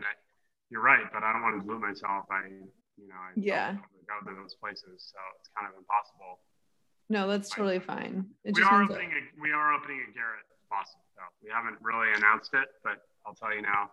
you're 0.70 0.82
right, 0.82 1.04
but 1.12 1.22
I 1.22 1.32
don't 1.32 1.42
want 1.42 1.60
to 1.60 1.66
dilute 1.66 1.82
myself 1.82 2.24
I, 2.30 2.48
You 2.48 3.08
know, 3.08 3.14
I 3.14 3.32
yeah, 3.36 3.76
go 4.06 4.30
to 4.30 4.36
those 4.36 4.54
places, 4.54 5.12
so 5.12 5.18
it's 5.38 5.50
kind 5.56 5.70
of 5.70 5.78
impossible. 5.78 6.40
No, 7.08 7.26
that's 7.26 7.50
totally 7.50 7.80
fine. 7.80 8.26
It 8.44 8.54
we 8.56 8.62
are 8.62 8.82
opening 8.82 9.10
that... 9.10 9.16
a 9.16 9.40
we 9.40 9.52
are 9.52 9.74
opening 9.74 10.00
a 10.08 10.12
Garret 10.14 10.46
Boston. 10.70 11.00
So 11.14 11.22
we 11.42 11.50
haven't 11.50 11.76
really 11.82 12.08
announced 12.16 12.54
it, 12.54 12.68
but 12.82 13.02
I'll 13.26 13.34
tell 13.34 13.54
you 13.54 13.62
now. 13.62 13.90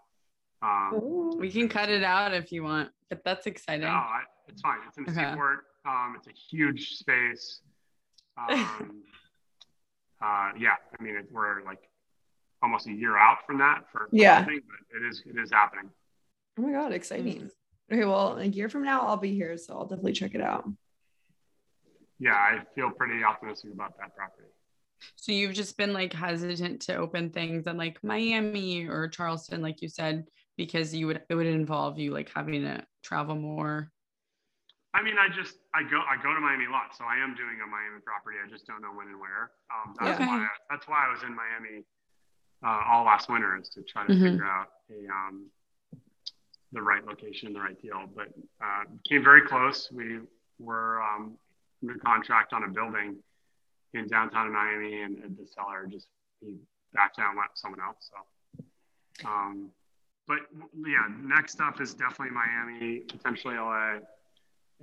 Um, 0.61 1.37
we 1.37 1.51
can 1.51 1.67
cut 1.67 1.89
it 1.89 2.03
out 2.03 2.33
if 2.33 2.51
you 2.51 2.63
want, 2.63 2.89
but 3.09 3.23
that's 3.23 3.45
exciting. 3.45 3.81
No, 3.81 3.93
I, 3.93 4.21
it's 4.47 4.61
fine. 4.61 4.79
It's 4.87 4.97
in 4.97 5.03
the 5.03 5.11
okay. 5.11 5.31
Seaport. 5.31 5.65
Um, 5.85 6.15
it's 6.17 6.27
a 6.27 6.31
huge 6.31 6.95
space. 6.95 7.61
Um, 8.37 9.01
uh, 10.21 10.51
yeah, 10.57 10.75
I 10.97 11.03
mean, 11.03 11.15
it, 11.15 11.27
we're 11.31 11.63
like 11.63 11.81
almost 12.61 12.87
a 12.87 12.91
year 12.91 13.17
out 13.17 13.37
from 13.45 13.59
that 13.59 13.83
for 13.91 14.09
yeah, 14.11 14.43
but 14.43 14.53
it 14.53 15.07
is 15.07 15.21
it 15.25 15.39
is 15.39 15.51
happening. 15.51 15.89
Oh 16.57 16.63
my 16.63 16.71
god, 16.71 16.91
exciting! 16.91 17.49
Okay, 17.91 18.05
well, 18.05 18.37
a 18.37 18.45
year 18.45 18.69
from 18.69 18.83
now 18.83 19.01
I'll 19.01 19.17
be 19.17 19.33
here, 19.33 19.57
so 19.57 19.73
I'll 19.73 19.85
definitely 19.85 20.13
check 20.13 20.35
it 20.35 20.41
out. 20.41 20.69
Yeah, 22.19 22.33
I 22.33 22.63
feel 22.73 22.89
pretty 22.89 23.23
optimistic 23.23 23.73
about 23.73 23.97
that 23.99 24.15
property. 24.15 24.47
So 25.15 25.31
you've 25.31 25.53
just 25.53 25.77
been 25.77 25.93
like 25.93 26.13
hesitant 26.13 26.81
to 26.83 26.95
open 26.95 27.29
things 27.29 27.67
in 27.67 27.77
like 27.77 28.03
Miami 28.03 28.87
or 28.87 29.07
Charleston, 29.07 29.61
like 29.61 29.81
you 29.81 29.89
said, 29.89 30.25
because 30.57 30.93
you 30.95 31.07
would 31.07 31.21
it 31.29 31.35
would 31.35 31.45
involve 31.45 31.99
you 31.99 32.11
like 32.11 32.31
having 32.35 32.63
to 32.63 32.83
travel 33.03 33.35
more. 33.35 33.91
I 34.97 35.03
mean, 35.03 35.13
I 35.21 35.29
just 35.29 35.61
I 35.77 35.83
go 35.83 36.01
I 36.09 36.17
go 36.17 36.33
to 36.33 36.41
Miami 36.41 36.65
a 36.65 36.73
lot, 36.73 36.97
so 36.97 37.05
I 37.05 37.21
am 37.21 37.37
doing 37.37 37.61
a 37.61 37.67
Miami 37.69 38.01
property. 38.01 38.37
I 38.43 38.49
just 38.49 38.65
don't 38.65 38.81
know 38.81 38.89
when 38.89 39.13
and 39.13 39.21
where. 39.21 39.53
Um, 39.69 39.93
that's 39.93 40.17
okay. 40.17 40.25
why 40.25 40.41
I, 40.41 40.49
that's 40.71 40.87
why 40.87 41.05
I 41.05 41.13
was 41.13 41.21
in 41.21 41.37
Miami 41.37 41.85
uh, 42.65 42.81
all 42.89 43.05
last 43.05 43.29
winter 43.29 43.55
is 43.61 43.69
to 43.69 43.83
try 43.83 44.07
to 44.07 44.13
mm-hmm. 44.13 44.23
figure 44.23 44.45
out 44.45 44.69
a 44.89 45.05
um, 45.13 45.45
the 46.73 46.81
right 46.81 47.05
location, 47.05 47.53
the 47.53 47.61
right 47.61 47.79
deal. 47.79 48.09
But 48.09 48.29
uh, 48.59 48.89
came 49.07 49.23
very 49.23 49.45
close. 49.45 49.87
We 49.91 50.21
were 50.57 50.99
um, 51.03 51.37
under 51.83 51.99
contract 51.99 52.53
on 52.53 52.63
a 52.63 52.67
building 52.67 53.17
in 53.93 54.07
downtown 54.07 54.51
Miami, 54.51 55.03
and, 55.03 55.23
and 55.23 55.37
the 55.37 55.45
seller 55.45 55.85
just 55.85 56.07
he 56.41 56.55
backed 56.93 57.19
out 57.19 57.29
and 57.29 57.37
went 57.37 57.51
with 57.51 57.59
someone 57.59 57.81
else. 57.81 58.09
So, 58.09 59.29
um, 59.29 59.69
but 60.27 60.39
yeah, 60.75 61.05
next 61.21 61.61
up 61.61 61.79
is 61.81 61.93
definitely 61.93 62.31
Miami, 62.31 62.99
potentially 63.01 63.55
LA 63.55 63.99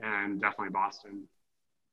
and 0.03 0.41
definitely 0.41 0.71
Boston. 0.71 1.25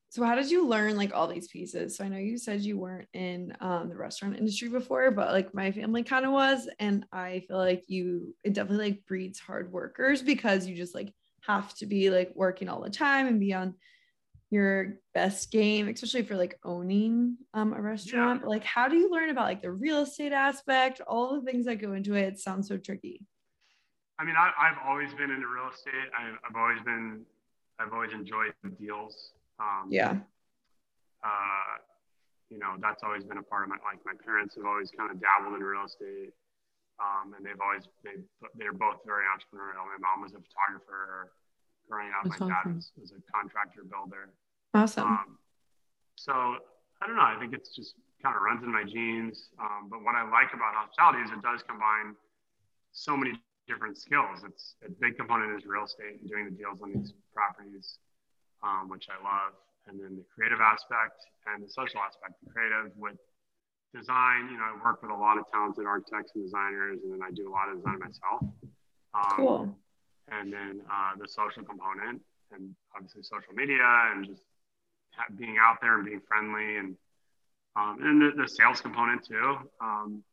So 0.10 0.24
how 0.25 0.36
did 0.36 0.51
you 0.51 0.67
learn 0.67 0.98
like 0.98 1.13
all 1.13 1.27
these 1.27 1.48
pieces? 1.48 1.96
So 1.96 2.03
I 2.03 2.10
know 2.10 2.17
you 2.17 2.38
said 2.38 2.62
you 2.62 2.77
weren't 2.77 3.08
in 3.13 3.55
um, 3.62 3.88
the 3.88 3.96
restaurant 3.96 4.38
industry 4.38 4.67
before, 4.67 5.10
but 5.12 5.31
like 5.31 5.53
my 5.53 5.72
family 5.72 6.03
kind 6.03 6.25
of 6.25 6.34
was, 6.34 6.67
and 6.79 7.05
I 7.13 7.43
feel 7.48 7.58
like 7.58 7.86
you 7.88 8.36
it 8.43 8.53
definitely 8.53 8.89
like 8.89 9.05
breeds 9.05 9.39
hard 9.39 9.72
workers 9.72 10.22
because 10.22 10.67
you 10.67 10.75
just 10.75 10.93
like 10.93 11.13
have 11.43 11.74
to 11.75 11.86
be 11.86 12.10
like 12.10 12.34
working 12.36 12.67
all 12.67 12.81
the 12.81 12.89
time 12.89 13.27
and 13.27 13.39
be 13.39 13.53
on 13.53 13.75
your 14.50 14.98
best 15.13 15.50
game, 15.50 15.88
especially 15.88 16.24
for 16.24 16.36
like 16.36 16.60
owning 16.65 17.38
um, 17.53 17.74
a 17.74 17.81
restaurant. 17.81 18.41
Yeah. 18.43 18.50
Like, 18.50 18.65
how 18.65 18.89
do 18.89 18.98
you 18.98 19.10
learn 19.10 19.29
about 19.29 19.46
like 19.46 19.62
the 19.62 19.72
real 19.72 20.01
estate 20.01 20.34
aspect, 20.34 21.00
all 21.08 21.39
the 21.39 21.50
things 21.50 21.65
that 21.65 21.75
go 21.75 21.93
into 21.93 22.15
it? 22.15 22.34
It 22.34 22.39
sounds 22.39 22.67
so 22.67 22.77
tricky. 22.77 23.25
I 24.20 24.25
mean, 24.25 24.36
I, 24.38 24.51
have 24.67 24.77
always 24.86 25.13
been 25.13 25.31
into 25.31 25.48
real 25.48 25.70
estate. 25.74 26.12
I, 26.15 26.36
I've 26.48 26.55
always 26.55 26.81
been 26.84 27.22
I've 27.82 27.94
always 27.94 28.14
enjoyed 28.14 28.54
the 28.64 28.70
deals. 28.70 29.34
Um, 29.60 29.90
yeah. 29.90 30.22
Uh, 31.26 31.74
you 32.50 32.60
know, 32.60 32.78
that's 32.78 33.02
always 33.02 33.24
been 33.24 33.38
a 33.38 33.44
part 33.44 33.64
of 33.64 33.70
my 33.70 33.80
like 33.82 34.04
my 34.06 34.14
parents 34.22 34.54
have 34.56 34.66
always 34.66 34.92
kind 34.94 35.10
of 35.10 35.18
dabbled 35.18 35.56
in 35.58 35.64
real 35.64 35.86
estate, 35.86 36.36
um, 37.00 37.34
and 37.34 37.42
they've 37.42 37.60
always 37.64 37.88
they 38.04 38.22
they're 38.60 38.76
both 38.76 39.02
very 39.06 39.26
entrepreneurial. 39.26 39.88
My 39.88 39.98
mom 39.98 40.22
was 40.22 40.36
a 40.36 40.42
photographer 40.44 41.32
growing 41.90 42.12
up. 42.12 42.28
That's 42.28 42.40
my 42.40 42.52
awesome. 42.52 42.76
dad 42.76 42.76
was, 42.76 42.92
was, 43.00 43.12
a 43.16 43.22
contractor 43.32 43.88
builder. 43.88 44.36
Awesome. 44.74 45.08
Um, 45.08 45.38
so 46.16 46.60
I 47.02 47.08
don't 47.08 47.16
know. 47.16 47.26
I 47.26 47.40
think 47.40 47.54
it's 47.54 47.74
just 47.74 47.96
kind 48.22 48.36
of 48.36 48.42
runs 48.44 48.62
in 48.64 48.72
my 48.72 48.84
genes. 48.84 49.50
Um, 49.58 49.88
but 49.90 50.04
what 50.04 50.14
I 50.14 50.28
like 50.28 50.54
about 50.54 50.76
hospitality 50.76 51.24
is 51.24 51.32
it 51.32 51.42
does 51.42 51.64
combine 51.64 52.20
so 52.92 53.16
many 53.16 53.40
different 53.72 53.98
skills. 53.98 54.44
It's 54.44 54.75
a 54.84 54.92
big 54.92 55.16
component 55.16 55.56
is 55.56 55.66
real 55.66 55.88
estate 55.88 56.20
and 56.20 56.28
doing 56.28 56.46
the 56.46 56.51
deals 56.51 56.84
on 56.84 56.92
these 56.92 57.13
properties, 57.34 58.00
um, 58.63 58.92
which 58.92 59.08
I 59.08 59.16
love. 59.24 59.56
And 59.88 59.96
then 59.96 60.20
the 60.20 60.25
creative 60.36 60.60
aspect 60.60 61.24
and 61.48 61.63
the 61.63 61.72
social 61.72 62.04
aspect. 62.04 62.36
The 62.44 62.51
creative 62.51 62.92
with 63.00 63.16
design, 63.96 64.51
you 64.51 64.60
know, 64.60 64.75
I 64.75 64.84
work 64.84 65.01
with 65.01 65.12
a 65.12 65.16
lot 65.16 65.40
of 65.40 65.48
talented 65.51 65.88
architects 65.88 66.32
and 66.36 66.44
designers, 66.44 67.00
and 67.04 67.13
then 67.16 67.24
I 67.24 67.32
do 67.32 67.48
a 67.48 67.54
lot 67.54 67.72
of 67.72 67.80
design 67.80 68.00
myself. 68.00 68.42
Um, 69.16 69.36
cool. 69.40 69.75
And 70.28 70.51
then 70.51 70.82
uh, 70.92 71.16
the 71.18 71.28
social 71.28 71.63
component, 71.63 72.22
and 72.51 72.75
obviously 72.96 73.24
social 73.24 73.56
media, 73.56 73.88
and 74.12 74.28
just 74.28 74.44
being 75.36 75.58
out 75.60 75.80
there 75.82 75.96
and 75.96 76.06
being 76.06 76.22
friendly, 76.28 76.78
and 76.78 76.96
um, 77.75 77.98
and 78.04 78.22
the, 78.22 78.44
the, 78.44 78.48
sales 78.48 78.82
component 78.82 79.24
too. 79.25 79.58
Um, 79.80 80.24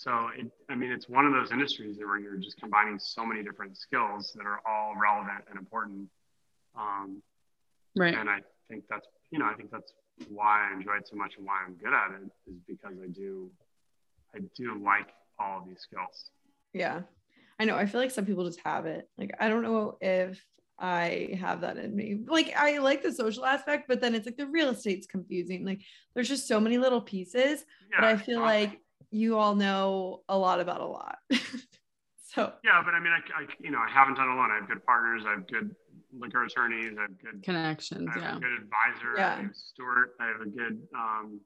so, 0.00 0.30
it, 0.34 0.50
I 0.70 0.74
mean, 0.76 0.90
it's 0.90 1.10
one 1.10 1.26
of 1.26 1.34
those 1.34 1.52
industries 1.52 1.98
where 1.98 2.18
you're 2.18 2.38
just 2.38 2.58
combining 2.58 2.98
so 2.98 3.26
many 3.26 3.42
different 3.42 3.76
skills 3.76 4.32
that 4.34 4.46
are 4.46 4.62
all 4.66 4.94
relevant 4.98 5.44
and 5.50 5.58
important. 5.58 6.08
Um, 6.74 7.22
right. 7.94 8.14
And 8.14 8.30
I 8.30 8.38
think 8.70 8.84
that's, 8.88 9.06
you 9.30 9.38
know, 9.38 9.44
I 9.44 9.52
think 9.52 9.70
that's 9.70 9.92
why 10.30 10.70
I 10.70 10.74
enjoy 10.74 10.96
it 10.96 11.06
so 11.06 11.16
much 11.16 11.34
and 11.36 11.44
why 11.46 11.62
I'm 11.66 11.74
good 11.74 11.92
at 11.92 12.18
it 12.18 12.30
is 12.50 12.56
because 12.66 12.96
I 13.04 13.08
do, 13.08 13.50
I 14.34 14.38
do 14.56 14.82
like 14.82 15.08
all 15.38 15.58
of 15.58 15.68
these 15.68 15.80
skills. 15.82 16.30
Yeah. 16.72 17.02
I 17.58 17.66
know. 17.66 17.76
I 17.76 17.84
feel 17.84 18.00
like 18.00 18.10
some 18.10 18.24
people 18.24 18.46
just 18.46 18.60
have 18.64 18.86
it. 18.86 19.06
Like, 19.18 19.32
I 19.38 19.50
don't 19.50 19.62
know 19.62 19.98
if 20.00 20.42
I 20.78 21.36
have 21.38 21.60
that 21.60 21.76
in 21.76 21.94
me. 21.94 22.20
Like, 22.26 22.54
I 22.56 22.78
like 22.78 23.02
the 23.02 23.12
social 23.12 23.44
aspect, 23.44 23.86
but 23.86 24.00
then 24.00 24.14
it's 24.14 24.24
like 24.24 24.38
the 24.38 24.46
real 24.46 24.70
estate's 24.70 25.06
confusing. 25.06 25.66
Like, 25.66 25.82
there's 26.14 26.28
just 26.28 26.48
so 26.48 26.58
many 26.58 26.78
little 26.78 27.02
pieces. 27.02 27.66
Yeah, 27.92 28.00
but 28.00 28.04
I 28.08 28.16
feel 28.16 28.40
like 28.40 28.80
you 29.10 29.38
all 29.38 29.54
know 29.54 30.22
a 30.28 30.36
lot 30.36 30.60
about 30.60 30.80
a 30.80 30.86
lot. 30.86 31.18
so 32.34 32.52
yeah, 32.64 32.82
but 32.84 32.94
I 32.94 33.00
mean, 33.00 33.12
I, 33.12 33.42
I, 33.42 33.46
you 33.58 33.70
know 33.70 33.78
I 33.78 33.90
haven't 33.90 34.14
done 34.14 34.28
alone. 34.28 34.50
I 34.50 34.56
have 34.56 34.68
good 34.68 34.84
partners. 34.84 35.24
I 35.26 35.32
have 35.32 35.46
good 35.48 35.74
liquor 36.12 36.44
attorneys. 36.44 36.96
I 36.98 37.02
have 37.02 37.18
good 37.18 37.42
connections. 37.42 38.08
I 38.10 38.14
have 38.14 38.22
yeah. 38.22 38.36
a 38.36 38.40
good 38.40 38.52
advisor. 38.52 39.14
Yeah. 39.16 39.36
I 39.36 39.42
have 39.42 39.54
Stuart. 39.54 40.14
I 40.20 40.26
have 40.26 40.40
a 40.40 40.48
good. 40.48 40.82
Um, 40.94 41.40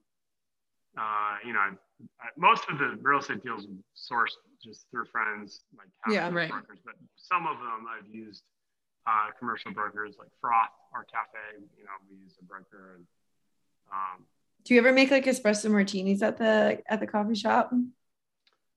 uh, 0.97 1.37
you 1.44 1.52
know, 1.52 1.59
I, 1.61 2.28
most 2.38 2.62
of 2.71 2.78
the 2.78 2.97
real 3.02 3.18
estate 3.18 3.42
deals 3.42 3.66
sourced 3.97 4.38
just 4.62 4.87
through 4.90 5.06
friends, 5.06 5.64
like 5.76 5.88
yeah, 6.09 6.30
right. 6.30 6.50
brokers. 6.50 6.78
But 6.85 6.94
some 7.16 7.47
of 7.47 7.59
them 7.59 7.87
I've 7.90 8.06
used 8.14 8.42
uh, 9.06 9.33
commercial 9.38 9.73
brokers 9.73 10.16
like 10.18 10.28
Froth 10.40 10.73
or 10.92 11.04
Cafe. 11.04 11.61
You 11.76 11.85
know, 11.85 11.97
we 12.09 12.16
use 12.23 12.37
a 12.40 12.44
broker 12.44 12.97
and 12.97 13.06
um, 13.92 14.25
do 14.64 14.75
you 14.75 14.80
ever 14.80 14.92
make 14.92 15.11
like 15.11 15.26
espresso 15.26 15.71
martinis 15.71 16.23
at 16.23 16.38
the 16.38 16.83
at 16.87 17.00
the 17.00 17.06
coffee 17.06 17.35
shop? 17.35 17.73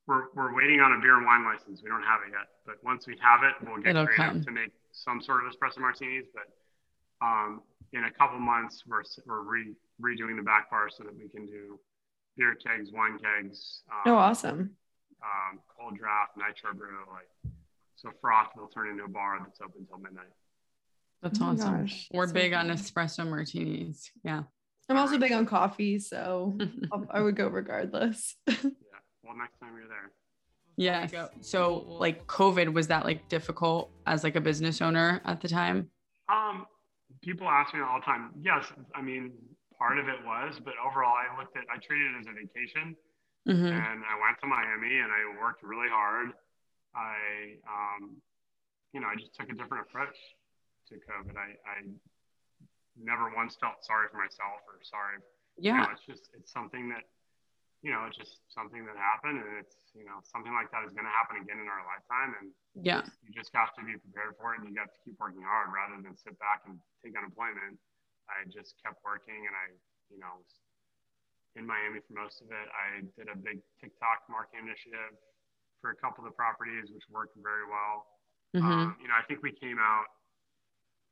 We're, 0.05 0.23
we're 0.35 0.55
waiting 0.55 0.79
on 0.79 0.93
a 0.93 1.01
beer 1.01 1.17
and 1.17 1.25
wine 1.25 1.43
license. 1.43 1.81
We 1.83 1.89
don't 1.89 2.03
have 2.03 2.21
it 2.25 2.31
yet, 2.31 2.47
but 2.65 2.75
once 2.81 3.07
we 3.07 3.17
have 3.19 3.43
it, 3.43 3.55
we'll 3.61 3.81
get 3.81 3.89
It'll 3.89 4.05
creative 4.05 4.35
come. 4.35 4.43
to 4.43 4.51
make 4.51 4.71
some 4.93 5.21
sort 5.21 5.45
of 5.45 5.51
espresso 5.51 5.79
martinis. 5.79 6.25
But 6.33 6.47
um, 7.25 7.61
in 7.91 8.05
a 8.05 8.11
couple 8.11 8.39
months, 8.39 8.83
we're 8.87 9.03
we're 9.25 9.41
re, 9.41 9.75
redoing 10.01 10.37
the 10.37 10.43
back 10.43 10.69
bar 10.71 10.89
so 10.89 11.03
that 11.03 11.17
we 11.17 11.27
can 11.27 11.45
do 11.45 11.79
beer 12.37 12.55
kegs, 12.55 12.91
wine 12.91 13.17
kegs. 13.19 13.81
Um, 13.91 14.13
oh, 14.13 14.15
awesome! 14.15 14.71
Um, 15.21 15.59
cold 15.77 15.97
draft, 15.97 16.37
nitro 16.37 16.73
brew, 16.73 16.99
like 17.11 17.53
so. 17.95 18.09
Froth 18.21 18.55
will 18.55 18.67
turn 18.67 18.89
into 18.89 19.03
a 19.03 19.09
bar 19.09 19.39
that's 19.43 19.59
open 19.61 19.81
until 19.81 19.97
midnight. 19.97 20.31
That's 21.21 21.41
oh 21.41 21.45
awesome. 21.45 21.81
Gosh, 21.81 22.07
We're 22.13 22.31
big 22.31 22.53
on 22.53 22.67
espresso 22.67 23.27
martinis. 23.27 24.11
Yeah. 24.23 24.43
I'm 24.89 24.97
also 24.97 25.17
big 25.17 25.31
on 25.31 25.45
coffee, 25.45 25.99
so 25.99 26.57
I 27.11 27.21
would 27.21 27.35
go 27.35 27.47
regardless. 27.47 28.35
yeah. 28.47 28.55
Well, 29.23 29.35
next 29.37 29.59
time 29.59 29.75
you're 29.75 29.87
there. 29.87 30.11
Yeah. 30.77 31.27
So, 31.41 31.85
like, 31.87 32.27
COVID 32.27 32.71
was 32.71 32.87
that 32.87 33.03
like 33.03 33.27
difficult 33.29 33.91
as 34.05 34.23
like 34.23 34.35
a 34.35 34.41
business 34.41 34.81
owner 34.81 35.21
at 35.25 35.41
the 35.41 35.47
time? 35.49 35.89
Um, 36.29 36.65
people 37.21 37.47
ask 37.47 37.73
me 37.73 37.81
all 37.81 37.99
the 37.99 38.05
time. 38.05 38.31
Yes, 38.39 38.65
I 38.95 39.01
mean, 39.01 39.33
part 39.77 39.97
of 39.99 40.07
it 40.07 40.23
was, 40.25 40.59
but 40.63 40.73
overall, 40.79 41.15
I 41.15 41.37
looked 41.37 41.57
at, 41.57 41.63
I 41.73 41.77
treated 41.77 42.13
it 42.13 42.19
as 42.19 42.25
a 42.27 42.33
vacation, 42.33 42.95
mm-hmm. 43.47 43.65
and 43.65 43.99
I 44.05 44.15
went 44.21 44.39
to 44.41 44.47
Miami 44.47 44.99
and 44.99 45.11
I 45.11 45.41
worked 45.41 45.63
really 45.63 45.89
hard. 45.89 46.29
I, 46.95 47.59
um, 47.67 48.17
you 48.93 49.01
know, 49.01 49.07
I 49.07 49.15
just 49.15 49.35
took 49.35 49.49
a 49.49 49.53
different 49.53 49.85
approach 49.89 50.15
to 50.89 50.95
COVID. 50.95 51.35
I, 51.35 51.57
I 51.67 51.83
never 52.99 53.29
once 53.33 53.57
felt 53.57 53.81
sorry 53.85 54.09
for 54.09 54.17
myself 54.17 54.65
or 54.67 54.81
sorry. 54.81 55.21
Yeah. 55.57 55.77
You 55.77 55.81
know, 55.85 55.93
it's 55.93 56.05
just, 56.05 56.25
it's 56.37 56.51
something 56.53 56.89
that, 56.93 57.05
you 57.85 57.93
know, 57.93 58.05
it's 58.09 58.17
just 58.17 58.41
something 58.49 58.85
that 58.85 58.97
happened 58.97 59.41
and 59.41 59.53
it's, 59.61 59.77
you 59.93 60.05
know, 60.05 60.21
something 60.25 60.53
like 60.53 60.69
that 60.73 60.85
is 60.85 60.93
going 60.93 61.05
to 61.05 61.13
happen 61.13 61.41
again 61.41 61.61
in 61.61 61.69
our 61.69 61.85
lifetime. 61.85 62.37
And 62.41 62.47
yeah, 62.77 63.05
you 63.21 63.29
just 63.33 63.53
have 63.53 63.73
to 63.77 63.81
be 63.85 63.97
prepared 63.97 64.37
for 64.37 64.53
it 64.53 64.61
and 64.61 64.69
you 64.69 64.73
got 64.73 64.89
to 64.89 64.99
keep 65.05 65.17
working 65.17 65.45
hard 65.45 65.69
rather 65.73 65.97
than 66.01 66.17
sit 66.17 66.37
back 66.41 66.65
and 66.65 66.77
take 67.01 67.13
unemployment. 67.13 67.77
I 68.27 68.45
just 68.49 68.77
kept 68.81 69.01
working 69.05 69.45
and 69.45 69.53
I, 69.53 69.65
you 70.09 70.17
know, 70.17 70.41
was 70.41 70.51
in 71.57 71.65
Miami 71.65 72.01
for 72.05 72.13
most 72.17 72.41
of 72.41 72.49
it. 72.53 72.67
I 72.69 73.05
did 73.17 73.29
a 73.29 73.37
big 73.37 73.61
TikTok 73.81 74.29
marketing 74.29 74.69
initiative 74.69 75.17
for 75.81 75.93
a 75.93 75.97
couple 75.97 76.25
of 76.25 76.33
the 76.33 76.37
properties, 76.37 76.89
which 76.93 77.05
worked 77.09 77.37
very 77.41 77.65
well. 77.65 78.05
Mm-hmm. 78.53 78.65
Um, 78.65 78.89
you 79.01 79.07
know, 79.09 79.17
I 79.17 79.25
think 79.25 79.41
we 79.41 79.53
came 79.53 79.77
out 79.81 80.09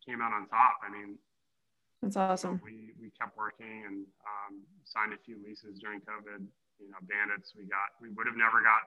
came 0.05 0.21
out 0.21 0.33
on 0.33 0.45
top. 0.47 0.77
I 0.85 0.89
mean, 0.93 1.17
that's 2.01 2.17
awesome. 2.17 2.61
we 2.63 2.93
we 2.99 3.11
kept 3.15 3.37
working 3.37 3.83
and 3.87 4.05
um, 4.25 4.61
signed 4.83 5.13
a 5.13 5.19
few 5.23 5.39
leases 5.41 5.79
during 5.79 5.99
COVID. 6.01 6.43
You 6.79 6.91
know, 6.91 6.99
Bandits, 7.07 7.55
we 7.55 7.65
got 7.65 7.95
we 8.03 8.11
would 8.11 8.27
have 8.27 8.35
never 8.35 8.59
got 8.59 8.83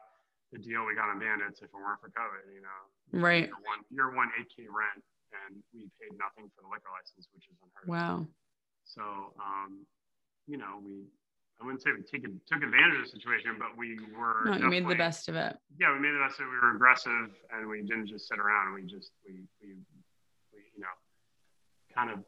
the 0.52 0.60
deal 0.60 0.84
we 0.84 0.96
got 0.96 1.08
on 1.08 1.18
Bandits 1.20 1.60
if 1.60 1.72
it 1.72 1.78
weren't 1.78 2.00
for 2.00 2.12
COVID. 2.12 2.44
You 2.52 2.62
know, 2.62 2.80
right? 3.16 3.48
Year 3.48 3.62
one, 3.64 3.80
year 3.88 4.08
one 4.12 4.28
8K 4.36 4.68
rent, 4.68 5.00
and 5.44 5.60
we 5.72 5.88
paid 5.96 6.12
nothing 6.20 6.52
for 6.52 6.64
the 6.64 6.70
liquor 6.70 6.92
license, 6.92 7.28
which 7.32 7.48
is 7.48 7.56
unheard 7.64 7.88
wow. 7.88 7.96
of. 7.96 8.28
Wow. 8.28 8.36
So, 8.84 9.04
um, 9.40 9.84
you 10.48 10.56
know, 10.56 10.80
we 10.80 11.08
I 11.60 11.64
wouldn't 11.64 11.82
say 11.82 11.90
we 11.90 12.06
take, 12.06 12.22
took 12.46 12.62
advantage 12.62 13.02
of 13.02 13.04
the 13.04 13.10
situation, 13.10 13.58
but 13.58 13.76
we 13.76 13.98
were. 14.14 14.46
No, 14.46 14.56
you 14.56 14.70
made 14.70 14.86
the 14.86 14.94
best 14.94 15.28
of 15.28 15.34
it. 15.34 15.58
Yeah, 15.74 15.92
we 15.92 15.98
made 15.98 16.14
the 16.14 16.22
best 16.22 16.38
of 16.38 16.46
it. 16.46 16.50
We 16.50 16.58
were 16.62 16.74
aggressive, 16.74 17.34
and 17.50 17.68
we 17.68 17.82
didn't 17.82 18.06
just 18.06 18.28
sit 18.28 18.38
around. 18.38 18.74
We 18.74 18.82
just 18.82 19.10
we 19.26 19.42
we, 19.60 19.74
we 20.54 20.60
you 20.74 20.80
know 20.80 20.94
kind 21.92 22.10
of 22.10 22.22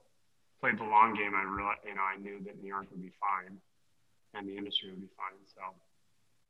played 0.60 0.78
the 0.78 0.84
long 0.84 1.14
game. 1.14 1.32
I 1.34 1.42
realized, 1.42 1.80
you 1.86 1.94
know, 1.94 2.02
I 2.02 2.16
knew 2.16 2.40
that 2.44 2.60
New 2.60 2.68
York 2.68 2.86
would 2.90 3.02
be 3.02 3.12
fine, 3.20 3.58
and 4.34 4.48
the 4.48 4.56
industry 4.56 4.90
would 4.90 5.00
be 5.00 5.10
fine. 5.16 5.38
So. 5.46 5.60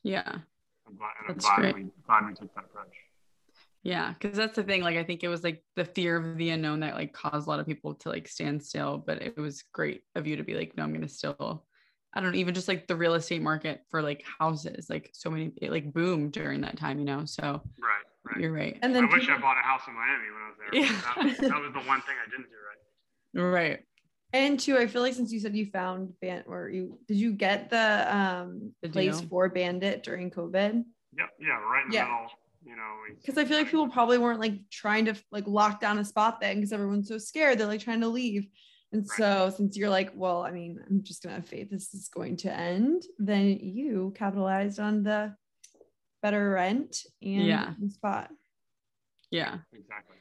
Yeah. 0.02 0.38
I'm 0.86 0.96
glad, 0.96 1.10
and 1.20 1.30
I'm 1.30 1.36
glad 1.36 1.74
we 1.74 1.86
glad 2.06 2.26
we 2.26 2.34
took 2.34 2.54
that 2.54 2.64
approach. 2.64 2.96
Yeah, 3.82 4.12
because 4.12 4.36
that's 4.36 4.56
the 4.56 4.62
thing. 4.62 4.82
Like, 4.82 4.96
I 4.96 5.04
think 5.04 5.22
it 5.22 5.28
was 5.28 5.42
like 5.42 5.62
the 5.76 5.84
fear 5.84 6.16
of 6.16 6.36
the 6.36 6.50
unknown 6.50 6.80
that 6.80 6.94
like 6.94 7.12
caused 7.12 7.46
a 7.46 7.50
lot 7.50 7.60
of 7.60 7.66
people 7.66 7.94
to 7.94 8.08
like 8.08 8.28
stand 8.28 8.62
still. 8.62 8.98
But 8.98 9.22
it 9.22 9.36
was 9.36 9.62
great 9.72 10.02
of 10.14 10.26
you 10.26 10.36
to 10.36 10.42
be 10.42 10.54
like, 10.54 10.76
no, 10.76 10.82
I'm 10.82 10.92
gonna 10.92 11.08
still 11.08 11.64
I 12.12 12.20
don't 12.20 12.32
know, 12.32 12.38
even 12.38 12.54
just 12.54 12.66
like 12.66 12.88
the 12.88 12.96
real 12.96 13.14
estate 13.14 13.42
market 13.42 13.82
for 13.88 14.02
like 14.02 14.24
houses, 14.38 14.90
like 14.90 15.10
so 15.12 15.30
many, 15.30 15.52
it 15.62 15.70
like 15.70 15.92
boomed 15.92 16.32
during 16.32 16.60
that 16.62 16.76
time, 16.76 16.98
you 16.98 17.04
know? 17.04 17.24
So 17.24 17.42
right, 17.42 18.04
right. 18.24 18.40
you're 18.40 18.52
right. 18.52 18.76
And 18.82 18.94
then 18.94 19.04
I 19.04 19.06
people, 19.06 19.20
wish 19.20 19.28
I 19.28 19.38
bought 19.38 19.58
a 19.58 19.62
house 19.62 19.82
in 19.86 19.94
Miami 19.94 20.24
when 20.32 20.42
I 20.42 20.48
was 20.48 20.58
there. 20.58 20.80
Yeah. 20.80 21.38
That, 21.38 21.48
that, 21.48 21.60
was 21.60 21.72
the 21.72 21.88
one 21.88 22.00
thing 22.02 22.16
I 22.18 22.30
didn't 22.30 22.48
do 22.50 23.40
right. 23.40 23.50
Right. 23.52 23.80
And 24.32 24.60
two, 24.60 24.78
I 24.78 24.86
feel 24.86 25.02
like 25.02 25.14
since 25.14 25.32
you 25.32 25.40
said 25.40 25.56
you 25.56 25.66
found 25.66 26.12
band 26.20 26.44
or 26.46 26.68
you 26.68 26.98
did 27.08 27.16
you 27.16 27.32
get 27.32 27.70
the 27.70 28.16
um 28.16 28.72
the 28.82 28.88
place 28.88 29.20
for 29.22 29.48
Bandit 29.48 30.02
during 30.02 30.30
COVID? 30.30 30.84
Yep, 31.18 31.28
yeah, 31.40 31.48
right 31.48 31.84
in 31.84 31.90
the 31.90 31.96
yeah. 31.96 32.04
middle. 32.04 32.26
You 32.62 32.76
know, 32.76 33.16
because 33.16 33.38
I 33.38 33.46
feel 33.46 33.56
like 33.56 33.70
people 33.70 33.88
probably 33.88 34.18
weren't 34.18 34.38
like 34.38 34.68
trying 34.70 35.06
to 35.06 35.14
like 35.32 35.46
lock 35.46 35.80
down 35.80 35.98
a 35.98 36.04
spot 36.04 36.40
then 36.40 36.56
because 36.56 36.72
everyone's 36.72 37.08
so 37.08 37.16
scared 37.16 37.58
they're 37.58 37.66
like 37.66 37.80
trying 37.80 38.02
to 38.02 38.08
leave. 38.08 38.46
And 38.92 39.06
right. 39.08 39.16
so, 39.16 39.54
since 39.56 39.76
you're 39.76 39.88
like, 39.88 40.10
well, 40.14 40.42
I 40.42 40.50
mean, 40.50 40.78
I'm 40.88 41.02
just 41.02 41.22
gonna 41.22 41.36
have 41.36 41.48
faith 41.48 41.70
this 41.70 41.94
is 41.94 42.08
going 42.08 42.36
to 42.38 42.52
end, 42.52 43.04
then 43.18 43.46
you 43.46 44.12
capitalized 44.14 44.78
on 44.78 45.02
the 45.02 45.34
better 46.22 46.50
rent 46.50 46.98
and 47.22 47.46
yeah. 47.46 47.72
spot. 47.88 48.30
Yeah, 49.30 49.58
exactly. 49.72 50.16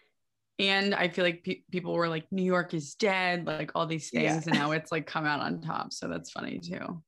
And 0.59 0.93
I 0.93 1.07
feel 1.07 1.23
like 1.23 1.43
pe- 1.43 1.63
people 1.71 1.93
were 1.93 2.09
like, 2.09 2.25
New 2.31 2.43
York 2.43 2.73
is 2.73 2.95
dead, 2.95 3.47
like 3.47 3.71
all 3.75 3.85
these 3.85 4.09
things, 4.09 4.23
yeah. 4.23 4.41
and 4.45 4.53
now 4.53 4.71
it's 4.71 4.91
like 4.91 5.07
come 5.07 5.25
out 5.25 5.39
on 5.39 5.61
top. 5.61 5.93
So 5.93 6.07
that's 6.07 6.31
funny 6.31 6.59
too. 6.59 7.01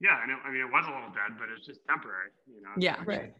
Yeah, 0.00 0.20
and 0.22 0.32
it, 0.32 0.38
I 0.44 0.50
mean, 0.50 0.62
it 0.62 0.72
was 0.72 0.84
a 0.88 0.90
little 0.90 1.10
dead, 1.10 1.38
but 1.38 1.48
it's 1.54 1.66
just 1.66 1.80
temporary, 1.86 2.30
you 2.46 2.62
know. 2.62 2.70
Yeah, 2.78 2.96
right 3.04 3.34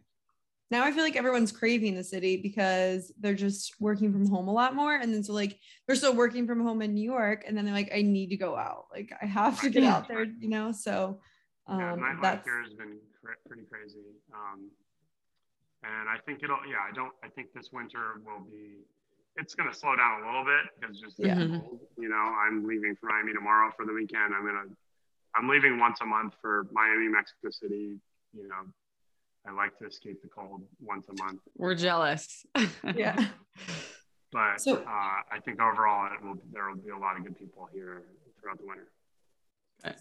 now 0.73 0.85
I 0.85 0.91
feel 0.91 1.05
like 1.05 1.17
everyone's 1.17 1.53
craving 1.53 1.95
the 1.95 2.03
city 2.03 2.39
because 2.39 3.13
they're 3.21 3.35
just 3.35 3.75
working 3.79 4.11
from 4.11 4.27
home 4.27 4.49
a 4.49 4.53
lot 4.53 4.75
more. 4.75 4.95
And 4.95 5.13
then 5.13 5.23
so 5.23 5.35
like 5.35 5.61
they're 5.87 5.95
still 5.95 6.17
working 6.17 6.47
from 6.47 6.65
home 6.65 6.81
in 6.81 6.95
New 6.95 7.05
York, 7.05 7.45
and 7.47 7.57
then 7.57 7.67
they're 7.67 7.75
like, 7.75 7.93
I 7.95 8.01
need 8.01 8.31
to 8.31 8.39
go 8.39 8.57
out. 8.57 8.87
Like 8.91 9.13
I 9.21 9.27
have 9.27 9.61
to 9.61 9.71
get 9.71 9.85
out 9.85 10.09
there, 10.09 10.25
you 10.25 10.49
know. 10.49 10.73
So 10.73 11.21
um 11.69 11.79
yeah, 11.79 12.17
that's 12.21 12.45
here 12.45 12.63
has 12.63 12.73
been 12.73 12.99
cr- 13.21 13.47
pretty 13.47 13.65
crazy. 13.71 14.01
Um 14.35 14.71
and 15.83 16.09
I 16.09 16.19
think 16.25 16.43
it'll 16.43 16.59
yeah, 16.69 16.83
I 16.89 16.93
don't 16.95 17.13
I 17.25 17.29
think 17.29 17.53
this 17.55 17.71
winter 17.73 18.21
will 18.25 18.45
be 18.45 18.85
it's 19.37 19.55
gonna 19.55 19.75
slow 19.75 19.97
down 19.97 20.23
a 20.23 20.27
little 20.27 20.45
bit 20.45 20.71
because 20.79 21.01
just 21.01 21.19
yeah. 21.19 21.35
Cold, 21.35 21.81
you 21.99 22.09
know, 22.09 22.35
I'm 22.47 22.67
leaving 22.67 22.97
for 22.97 23.07
Miami 23.07 23.33
tomorrow 23.33 23.73
for 23.77 23.87
the 23.87 23.93
weekend. 23.93 24.35
I'm 24.35 24.45
gonna 24.45 24.69
I'm 25.35 25.49
leaving 25.49 25.79
once 25.79 25.99
a 26.03 26.07
month 26.07 26.35
for 26.41 26.67
Miami, 26.73 27.09
Mexico 27.09 27.51
City, 27.51 27.99
you 28.35 28.49
know, 28.49 28.69
I 29.47 29.53
like 29.53 29.77
to 29.79 29.87
escape 29.87 30.23
the 30.23 30.29
cold 30.29 30.63
once 30.81 31.07
a 31.09 31.23
month. 31.23 31.41
We're 31.57 31.75
jealous. 31.75 32.47
yeah. 32.95 33.29
But 34.33 34.61
so, 34.61 34.77
uh, 34.77 34.87
I 34.89 35.41
think 35.45 35.61
overall, 35.61 36.09
it 36.13 36.25
will 36.25 36.37
there 36.53 36.69
will 36.69 36.77
be 36.77 36.91
a 36.91 36.97
lot 36.97 37.17
of 37.17 37.25
good 37.25 37.39
people 37.39 37.69
here 37.73 38.03
throughout 38.41 38.59
the 38.59 38.67
winter. 38.67 38.89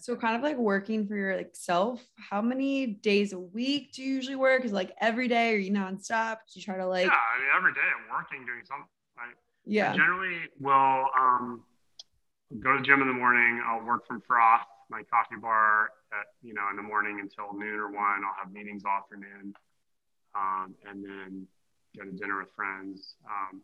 So 0.00 0.16
kind 0.16 0.36
of 0.36 0.42
like 0.42 0.56
working 0.56 1.06
for 1.06 1.16
your 1.16 1.36
like 1.36 1.50
self, 1.54 2.04
how 2.16 2.40
many 2.40 2.86
days 2.86 3.32
a 3.32 3.38
week 3.38 3.92
do 3.92 4.02
you 4.02 4.14
usually 4.14 4.36
work? 4.36 4.64
Is 4.64 4.72
like 4.72 4.94
every 5.00 5.28
day 5.28 5.54
or 5.54 5.56
you 5.56 5.72
nonstop? 5.72 6.36
Do 6.52 6.60
you 6.60 6.62
try 6.62 6.76
to 6.76 6.86
like 6.86 7.06
Yeah, 7.06 7.12
I 7.12 7.40
mean 7.40 7.48
every 7.56 7.72
day 7.74 7.80
I'm 7.80 8.14
working 8.14 8.46
doing 8.46 8.62
something. 8.64 8.86
I, 9.18 9.32
yeah. 9.64 9.92
I 9.92 9.96
generally 9.96 10.38
will 10.60 11.06
um, 11.18 11.62
go 12.60 12.72
to 12.72 12.78
the 12.78 12.84
gym 12.84 13.02
in 13.02 13.08
the 13.08 13.14
morning. 13.14 13.62
I'll 13.66 13.84
work 13.84 14.06
from 14.06 14.20
Froth 14.20 14.66
my 14.92 15.02
coffee 15.08 15.40
bar 15.40 15.88
at 16.12 16.28
you 16.42 16.52
know 16.52 16.68
in 16.70 16.76
the 16.76 16.84
morning 16.84 17.18
until 17.20 17.56
noon 17.56 17.80
or 17.80 17.90
one. 17.90 18.20
I'll 18.22 18.36
have 18.44 18.52
meetings 18.52 18.84
all 18.84 18.98
afternoon, 19.00 19.54
um, 20.36 20.74
and 20.86 21.02
then 21.02 21.46
go 21.96 22.04
to 22.04 22.12
dinner 22.12 22.38
with 22.38 22.52
friends. 22.54 23.16
Um, 23.24 23.62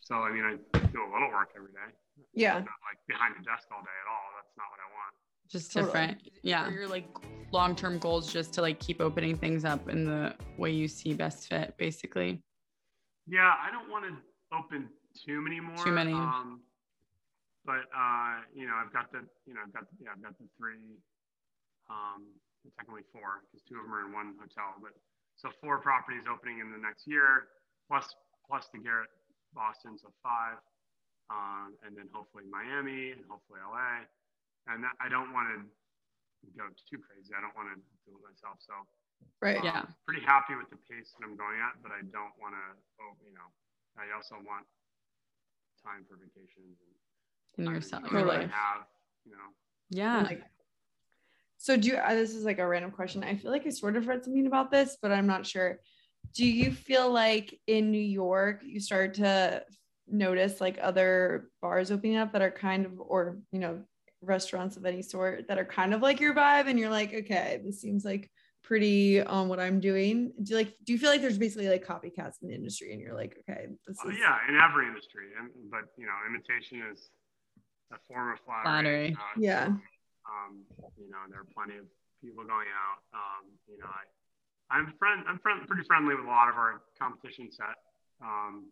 so 0.00 0.16
I 0.16 0.30
mean, 0.30 0.44
I 0.44 0.78
do 0.92 1.00
a 1.00 1.10
little 1.10 1.32
work 1.32 1.56
every 1.56 1.72
day. 1.72 1.90
Yeah. 2.34 2.54
not 2.54 2.80
like 2.86 3.00
behind 3.08 3.34
the 3.38 3.44
desk 3.44 3.68
all 3.72 3.82
day 3.82 3.98
at 4.04 4.08
all. 4.10 4.26
That's 4.36 4.54
not 4.56 4.66
what 4.70 4.80
I 4.80 4.88
want. 4.92 5.14
Just 5.50 5.74
different. 5.74 6.18
Yeah. 6.42 6.70
Your 6.70 6.86
like 6.88 7.08
long 7.52 7.74
term 7.74 7.98
goals 7.98 8.32
just 8.32 8.52
to 8.54 8.62
like 8.62 8.78
keep 8.78 9.00
opening 9.00 9.36
things 9.36 9.64
up 9.64 9.88
in 9.88 10.04
the 10.04 10.34
way 10.56 10.70
you 10.70 10.86
see 10.86 11.14
best 11.14 11.48
fit, 11.48 11.74
basically. 11.76 12.42
Yeah, 13.26 13.54
I 13.60 13.70
don't 13.70 13.90
want 13.90 14.06
to 14.06 14.14
open 14.56 14.88
too 15.14 15.40
many 15.40 15.60
more. 15.60 15.84
Too 15.84 15.92
many. 15.92 16.12
Um, 16.12 16.60
but 17.64 17.86
uh, 17.92 18.46
you 18.54 18.66
know, 18.66 18.74
I've 18.74 18.92
got 18.92 19.12
the, 19.12 19.26
you 19.46 19.54
know, 19.54 19.60
I've 19.66 19.72
got, 19.72 19.84
yeah, 20.00 20.10
I've 20.14 20.22
got 20.22 20.38
the 20.38 20.46
three, 20.56 20.98
um, 21.90 22.26
technically 22.78 23.04
four, 23.12 23.44
because 23.46 23.62
two 23.66 23.76
of 23.76 23.84
them 23.84 23.94
are 23.94 24.06
in 24.06 24.12
one 24.12 24.34
hotel. 24.38 24.78
But 24.80 24.94
so 25.36 25.50
four 25.60 25.78
properties 25.78 26.24
opening 26.30 26.60
in 26.60 26.72
the 26.72 26.78
next 26.78 27.06
year, 27.06 27.50
plus 27.88 28.06
plus 28.48 28.66
the 28.72 28.78
Garret 28.78 29.10
Boston, 29.54 29.98
so 29.98 30.10
five, 30.22 30.58
um, 31.30 31.78
and 31.86 31.94
then 31.94 32.10
hopefully 32.10 32.44
Miami 32.50 33.14
and 33.14 33.22
hopefully 33.30 33.62
LA. 33.62 34.04
And 34.68 34.82
that, 34.84 34.98
I 34.98 35.08
don't 35.08 35.32
want 35.32 35.48
to 35.54 35.58
go 36.58 36.66
too 36.90 36.98
crazy. 36.98 37.32
I 37.32 37.40
don't 37.40 37.54
want 37.54 37.70
to 37.72 37.78
do 38.04 38.18
it 38.18 38.22
myself. 38.22 38.58
So 38.60 38.74
right, 39.40 39.62
um, 39.62 39.64
yeah, 39.64 39.82
pretty 40.04 40.26
happy 40.26 40.58
with 40.58 40.68
the 40.68 40.80
pace 40.90 41.14
that 41.14 41.22
I'm 41.24 41.38
going 41.38 41.62
at, 41.62 41.78
but 41.80 41.94
I 41.94 42.02
don't 42.10 42.34
want 42.42 42.58
to, 42.58 42.66
oh, 43.00 43.14
you 43.22 43.32
know, 43.32 43.48
I 43.96 44.10
also 44.12 44.36
want 44.42 44.66
time 45.80 46.04
for 46.04 46.18
vacations 46.18 46.76
and 47.56 47.66
in 47.66 47.72
yourself, 47.72 48.10
your 48.10 48.26
life. 48.26 48.50
Have, 48.50 48.84
you 49.24 49.32
know. 49.32 49.50
Yeah. 49.90 50.22
Like, 50.22 50.42
so 51.56 51.76
do 51.76 51.88
you, 51.88 51.96
uh, 51.96 52.14
this 52.14 52.34
is 52.34 52.44
like 52.44 52.58
a 52.58 52.66
random 52.66 52.90
question. 52.90 53.24
I 53.24 53.36
feel 53.36 53.50
like 53.50 53.66
I 53.66 53.70
sort 53.70 53.96
of 53.96 54.06
read 54.06 54.24
something 54.24 54.46
about 54.46 54.70
this, 54.70 54.96
but 55.00 55.12
I'm 55.12 55.26
not 55.26 55.46
sure. 55.46 55.80
Do 56.34 56.46
you 56.46 56.70
feel 56.70 57.10
like 57.10 57.58
in 57.66 57.90
New 57.90 57.98
York 57.98 58.62
you 58.64 58.80
start 58.80 59.14
to 59.14 59.64
notice 60.10 60.60
like 60.60 60.78
other 60.80 61.50
bars 61.62 61.90
opening 61.90 62.16
up 62.16 62.32
that 62.32 62.42
are 62.42 62.50
kind 62.50 62.86
of, 62.86 63.00
or 63.00 63.38
you 63.52 63.58
know, 63.58 63.82
restaurants 64.22 64.76
of 64.76 64.84
any 64.84 65.02
sort 65.02 65.48
that 65.48 65.58
are 65.58 65.64
kind 65.64 65.94
of 65.94 66.02
like 66.02 66.20
your 66.20 66.34
vibe, 66.34 66.68
and 66.68 66.78
you're 66.78 66.90
like, 66.90 67.14
okay, 67.14 67.60
this 67.64 67.80
seems 67.80 68.04
like 68.04 68.30
pretty 68.62 69.20
on 69.22 69.48
what 69.48 69.58
I'm 69.58 69.80
doing. 69.80 70.32
Do 70.42 70.50
you 70.50 70.56
like 70.56 70.74
do 70.84 70.92
you 70.92 70.98
feel 70.98 71.10
like 71.10 71.22
there's 71.22 71.38
basically 71.38 71.68
like 71.68 71.86
copycats 71.86 72.42
in 72.42 72.48
the 72.48 72.54
industry 72.54 72.92
and 72.92 73.00
you're 73.00 73.14
like, 73.14 73.36
okay, 73.40 73.66
this 73.86 73.98
uh, 74.04 74.08
is 74.08 74.14
uh, 74.14 74.18
yeah, 74.20 74.36
in 74.48 74.56
every 74.56 74.86
industry. 74.86 75.28
And 75.38 75.50
but 75.70 75.90
you 75.96 76.06
know, 76.06 76.12
imitation 76.28 76.82
is 76.92 77.10
a 77.92 77.96
form 78.06 78.32
of 78.32 78.38
flattery. 78.44 78.62
flattery. 78.62 79.16
Uh, 79.18 79.40
yeah. 79.40 79.66
Um, 80.28 80.62
you 80.98 81.10
know, 81.10 81.18
there 81.28 81.40
are 81.40 81.50
plenty 81.54 81.78
of 81.78 81.86
people 82.22 82.44
going 82.44 82.70
out. 82.70 83.00
Um, 83.10 83.50
you 83.66 83.78
know, 83.78 83.90
I, 83.90 84.04
I'm 84.70 84.94
friend, 84.98 85.24
I'm 85.26 85.40
friend, 85.40 85.66
pretty 85.66 85.82
friendly 85.84 86.14
with 86.14 86.24
a 86.24 86.28
lot 86.28 86.48
of 86.48 86.54
our 86.54 86.82
competition 86.98 87.50
set. 87.50 87.74
Um, 88.22 88.70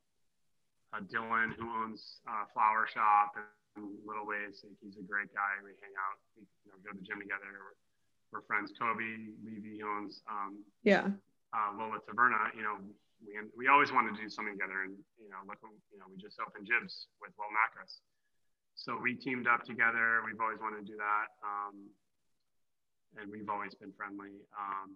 uh, 0.92 1.04
Dylan, 1.06 1.54
who 1.56 1.66
owns 1.68 2.20
uh, 2.24 2.48
Flower 2.52 2.88
Shop 2.88 3.36
and 3.36 3.86
Little 4.06 4.26
Waves, 4.26 4.64
he's 4.80 4.96
a 4.96 5.06
great 5.06 5.32
guy. 5.32 5.52
We 5.60 5.76
hang 5.78 5.94
out, 5.96 6.18
we 6.34 6.42
you 6.64 6.72
know, 6.72 6.78
go 6.82 6.92
to 6.92 6.98
the 6.98 7.04
gym 7.04 7.20
together. 7.20 7.48
We're, 7.48 7.76
we're 8.32 8.44
friends. 8.48 8.72
Cobi 8.76 9.36
Levy 9.40 9.80
owns 9.84 10.20
um, 10.28 10.60
yeah 10.84 11.08
uh, 11.56 11.70
Lola 11.76 12.00
Taverna. 12.04 12.52
You 12.52 12.64
know, 12.64 12.76
we 13.24 13.32
we 13.56 13.64
always 13.68 13.92
wanted 13.92 14.16
to 14.16 14.20
do 14.20 14.28
something 14.28 14.52
together, 14.56 14.84
and 14.84 14.96
you 15.16 15.32
know, 15.32 15.40
look, 15.48 15.60
you 15.92 15.96
know, 15.96 16.08
we 16.12 16.20
just 16.20 16.36
opened 16.40 16.68
Jibs 16.68 17.08
with 17.20 17.32
Will 17.40 17.48
Macros 17.52 18.04
so 18.78 18.94
we 19.02 19.14
teamed 19.14 19.50
up 19.50 19.64
together. 19.64 20.22
We've 20.24 20.40
always 20.40 20.62
wanted 20.62 20.86
to 20.86 20.92
do 20.92 20.96
that, 21.02 21.26
um, 21.42 21.90
and 23.18 23.26
we've 23.26 23.50
always 23.50 23.74
been 23.74 23.92
friendly. 23.98 24.38
Um, 24.54 24.94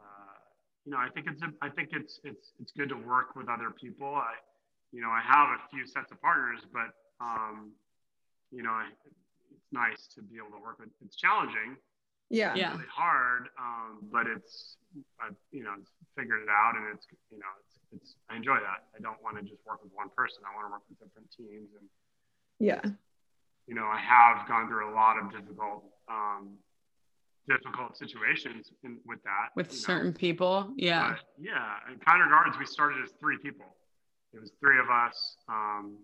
uh, 0.00 0.40
you 0.88 0.92
know, 0.92 0.98
I 0.98 1.12
think 1.12 1.28
it's 1.28 1.42
a, 1.44 1.52
I 1.60 1.68
think 1.68 1.90
it's 1.92 2.20
it's 2.24 2.56
it's 2.58 2.72
good 2.72 2.88
to 2.88 2.96
work 2.96 3.36
with 3.36 3.52
other 3.52 3.68
people. 3.70 4.08
I, 4.08 4.40
you 4.94 5.02
know, 5.02 5.10
I 5.10 5.18
have 5.26 5.58
a 5.58 5.60
few 5.74 5.86
sets 5.90 6.12
of 6.12 6.22
partners, 6.22 6.62
but 6.70 6.94
um, 7.18 7.72
you 8.54 8.62
know, 8.62 8.78
it's 9.50 9.66
nice 9.72 10.06
to 10.14 10.22
be 10.22 10.38
able 10.38 10.54
to 10.54 10.62
work 10.62 10.78
with. 10.78 10.90
It's 11.04 11.16
challenging. 11.16 11.74
Yeah. 12.30 12.54
Yeah. 12.54 12.72
Really 12.72 12.86
hard, 12.94 13.50
um, 13.58 14.06
but 14.12 14.30
it's 14.30 14.78
I, 15.18 15.34
you 15.50 15.64
know, 15.64 15.74
it's 15.80 15.90
figured 16.16 16.42
it 16.42 16.48
out, 16.48 16.78
and 16.78 16.86
it's 16.94 17.06
you 17.30 17.38
know, 17.42 17.50
it's 17.66 17.74
it's 17.90 18.16
I 18.30 18.36
enjoy 18.36 18.54
that. 18.62 18.86
I 18.94 19.02
don't 19.02 19.18
want 19.18 19.36
to 19.36 19.42
just 19.42 19.66
work 19.66 19.82
with 19.82 19.90
one 19.92 20.14
person. 20.16 20.46
I 20.46 20.54
want 20.54 20.70
to 20.70 20.72
work 20.78 20.86
with 20.88 21.02
different 21.02 21.26
teams 21.34 21.74
and 21.74 21.90
yeah. 22.62 22.80
You 23.66 23.74
know, 23.74 23.86
I 23.86 23.98
have 23.98 24.46
gone 24.46 24.68
through 24.68 24.92
a 24.92 24.94
lot 24.94 25.18
of 25.18 25.32
difficult 25.32 25.90
um, 26.08 26.54
difficult 27.48 27.96
situations 27.96 28.70
in, 28.84 28.98
with 29.04 29.22
that 29.24 29.50
with 29.54 29.70
certain 29.70 30.12
know. 30.12 30.16
people 30.16 30.72
yeah 30.76 31.10
but 31.10 31.20
yeah 31.38 31.76
and 31.88 32.02
Kind 32.02 32.22
Regards 32.22 32.56
we 32.58 32.64
started 32.64 33.02
as 33.04 33.10
three 33.20 33.36
people 33.36 33.76
it 34.34 34.40
was 34.40 34.50
three 34.60 34.78
of 34.78 34.90
us 34.90 35.36
um, 35.48 35.96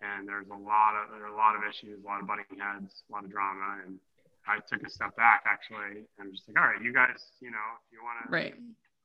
and 0.00 0.28
there's 0.28 0.48
a 0.48 0.60
lot 0.60 0.94
of 0.94 1.10
there 1.10 1.24
are 1.24 1.34
a 1.34 1.36
lot 1.36 1.56
of 1.56 1.62
issues 1.68 1.98
a 2.02 2.06
lot 2.06 2.20
of 2.20 2.26
butting 2.26 2.44
heads 2.60 3.02
a 3.08 3.12
lot 3.12 3.24
of 3.24 3.30
drama 3.30 3.80
and 3.86 3.98
i 4.46 4.58
took 4.68 4.84
a 4.86 4.90
step 4.90 5.16
back 5.16 5.42
actually 5.48 6.04
and 6.18 6.32
just 6.32 6.48
like 6.48 6.58
all 6.60 6.68
right 6.68 6.82
you 6.82 6.92
guys 6.92 7.32
you 7.40 7.50
know 7.50 7.66
if 7.80 7.88
you 7.92 7.98
want 8.04 8.20
to 8.22 8.30
right 8.30 8.54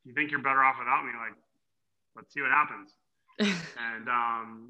you 0.06 0.14
think 0.14 0.32
you're 0.32 0.44
better 0.44 0.64
off 0.64 0.76
without 0.80 1.06
me 1.06 1.12
like 1.18 1.36
let's 2.16 2.34
see 2.34 2.42
what 2.42 2.52
happens 2.52 2.92
and 3.40 4.10
um 4.10 4.70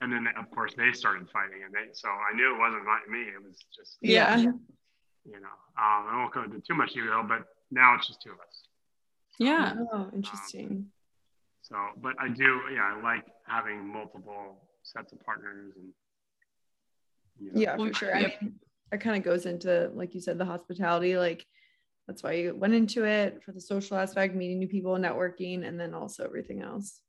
and 0.00 0.12
then 0.12 0.26
of 0.38 0.50
course 0.50 0.74
they 0.74 0.92
started 0.92 1.28
fighting 1.30 1.62
and 1.64 1.72
they 1.72 1.92
so 1.92 2.08
i 2.08 2.34
knew 2.34 2.54
it 2.54 2.58
wasn't 2.58 2.82
me 3.10 3.22
it 3.22 3.42
was 3.42 3.56
just 3.74 3.96
yeah 4.00 4.50
you 5.28 5.40
know, 5.40 5.54
um, 5.76 6.06
I 6.08 6.16
won't 6.16 6.32
go 6.32 6.42
into 6.42 6.60
too 6.60 6.74
much 6.74 6.94
detail, 6.94 7.24
but 7.26 7.44
now 7.70 7.94
it's 7.96 8.06
just 8.06 8.22
two 8.22 8.30
of 8.30 8.38
us. 8.38 8.64
Yeah. 9.38 9.74
Oh, 9.92 10.08
interesting. 10.14 10.86
So, 11.68 11.76
but 12.00 12.14
I 12.18 12.28
do, 12.28 12.60
yeah, 12.72 12.94
I 12.94 13.02
like 13.02 13.26
having 13.46 13.86
multiple 13.86 14.68
sets 14.82 15.12
of 15.12 15.20
partners 15.24 15.74
and. 15.76 15.92
You 17.40 17.52
know, 17.52 17.60
yeah, 17.60 17.76
for 17.76 17.94
sure. 17.94 18.16
I 18.16 18.22
mean, 18.22 18.54
it 18.90 19.00
kind 19.00 19.16
of 19.16 19.22
goes 19.22 19.46
into, 19.46 19.90
like 19.94 20.12
you 20.12 20.20
said, 20.20 20.38
the 20.38 20.44
hospitality. 20.44 21.16
Like 21.16 21.46
that's 22.08 22.22
why 22.22 22.32
you 22.32 22.54
went 22.56 22.74
into 22.74 23.04
it 23.04 23.42
for 23.44 23.52
the 23.52 23.60
social 23.60 23.96
aspect, 23.96 24.34
meeting 24.34 24.58
new 24.58 24.66
people, 24.66 24.96
networking, 24.96 25.64
and 25.64 25.78
then 25.78 25.94
also 25.94 26.24
everything 26.24 26.62
else. 26.62 27.00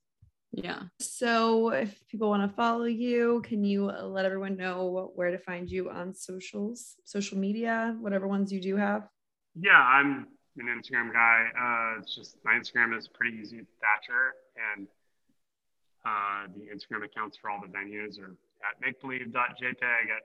Yeah. 0.52 0.82
So 1.00 1.70
if 1.70 2.00
people 2.08 2.30
want 2.30 2.50
to 2.50 2.56
follow 2.56 2.86
you, 2.86 3.42
can 3.46 3.64
you 3.64 3.86
let 3.86 4.26
everyone 4.26 4.58
know 4.58 5.12
where 5.16 5.32
to 5.32 5.40
find 5.40 5.70
you 5.70 5.90
on 5.90 6.14
socials, 6.14 6.96
social 7.06 7.38
media, 7.38 7.96
whatever 8.00 8.28
ones 8.28 8.52
you 8.52 8.62
do 8.62 8.76
have? 8.76 9.08
Yeah, 9.60 9.80
I'm 9.80 10.28
an 10.58 10.66
Instagram 10.66 11.14
guy. 11.14 11.48
Uh, 11.58 12.02
it's 12.02 12.16
just 12.16 12.38
my 12.44 12.54
Instagram 12.54 12.98
is 12.98 13.08
pretty 13.08 13.38
easy, 13.38 13.66
Thatcher, 13.82 14.34
and 14.76 14.88
uh, 16.06 16.48
the 16.56 16.68
Instagram 16.72 17.06
accounts 17.06 17.38
for 17.42 17.50
all 17.50 17.60
the 17.62 17.68
venues 17.68 18.20
are 18.20 18.36
at 18.64 18.80
makebelieve.jpg, 18.82 19.84
at 19.84 20.24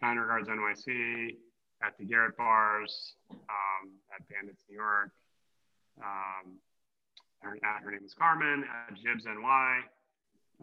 Kind 0.00 0.20
Regards 0.20 0.48
NYC, 0.48 1.36
at 1.84 1.96
the 1.98 2.04
Garret 2.04 2.36
Bars, 2.36 3.14
um, 3.30 3.90
at 4.14 4.26
Bandits 4.28 4.62
New 4.68 4.76
York. 4.76 5.10
Um, 5.98 6.58
her, 7.40 7.56
her 7.84 7.90
name 7.90 8.04
is 8.04 8.14
Carmen 8.14 8.64
at 8.64 8.94
Jibs 8.94 9.24
NY. 9.24 9.80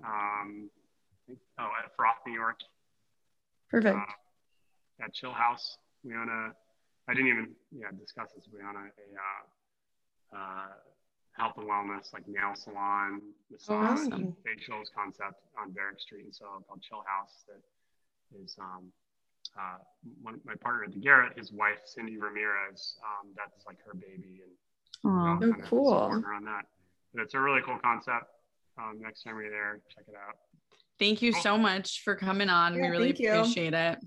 Um, 0.03 0.69
oh, 1.59 1.71
at 1.83 1.95
Froth, 1.95 2.25
New 2.25 2.33
York. 2.33 2.59
Perfect. 3.69 3.95
Uh, 3.95 5.03
at 5.03 5.13
Chill 5.13 5.31
House, 5.31 5.77
we 6.03 6.13
own 6.13 6.29
a. 6.29 6.51
I 7.09 7.13
didn't 7.13 7.29
even 7.29 7.49
yeah 7.71 7.87
discuss 7.99 8.29
this. 8.35 8.45
We 8.53 8.59
own 8.59 8.75
a, 8.75 8.87
a 8.87 10.37
uh, 10.37 10.39
uh, 10.39 10.67
health 11.39 11.53
and 11.57 11.67
wellness 11.67 12.13
like 12.13 12.27
nail 12.27 12.53
salon, 12.53 13.21
massage, 13.51 13.99
awesome. 13.99 14.35
facials 14.45 14.91
concept 14.95 15.41
on 15.59 15.71
Barrack 15.71 15.99
Street 15.99 16.25
and 16.25 16.35
so 16.35 16.45
called 16.67 16.81
Chill 16.81 17.03
House. 17.07 17.45
That 17.47 18.43
is 18.43 18.55
um, 18.59 18.91
uh, 19.57 19.77
one, 20.21 20.39
my 20.45 20.55
partner 20.55 20.83
at 20.83 20.91
the 20.91 20.99
Garret, 20.99 21.37
his 21.37 21.51
wife 21.51 21.79
Cyndi 21.87 22.19
Ramirez. 22.19 22.97
Um, 23.01 23.31
that's 23.35 23.65
like 23.65 23.77
her 23.85 23.93
baby, 23.93 24.41
and 24.43 24.51
Oh, 25.05 25.37
so 25.41 25.53
cool. 25.63 26.23
On 26.35 26.43
that. 26.45 26.65
But 27.13 27.23
it's 27.23 27.33
a 27.33 27.39
really 27.39 27.61
cool 27.65 27.79
concept. 27.81 28.25
Um, 28.77 28.99
next 29.01 29.23
time 29.23 29.35
you're 29.39 29.49
there, 29.49 29.79
check 29.93 30.05
it 30.07 30.15
out. 30.15 30.35
Thank 30.99 31.21
you 31.21 31.31
so 31.31 31.57
much 31.57 32.01
for 32.03 32.15
coming 32.15 32.49
on. 32.49 32.75
Yeah, 32.75 32.81
we 32.81 32.87
really 32.89 33.09
appreciate 33.11 33.73
you. 33.73 33.79
it. 33.79 33.99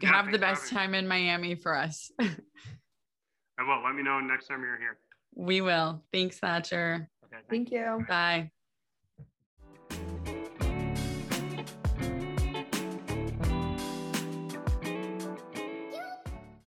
Yeah, 0.00 0.08
Have 0.08 0.30
the 0.30 0.38
best 0.38 0.70
time 0.70 0.94
in 0.94 1.08
Miami 1.08 1.54
for 1.54 1.76
us. 1.76 2.10
I 2.20 3.62
will. 3.62 3.82
Let 3.84 3.94
me 3.94 4.02
know 4.02 4.20
next 4.20 4.48
time 4.48 4.60
you're 4.62 4.78
here. 4.78 4.98
We 5.34 5.60
will. 5.60 6.02
Thanks, 6.12 6.38
Thatcher. 6.38 7.08
Okay. 7.26 7.42
Thank 7.48 7.70
you. 7.70 8.04
Bye. 8.08 8.50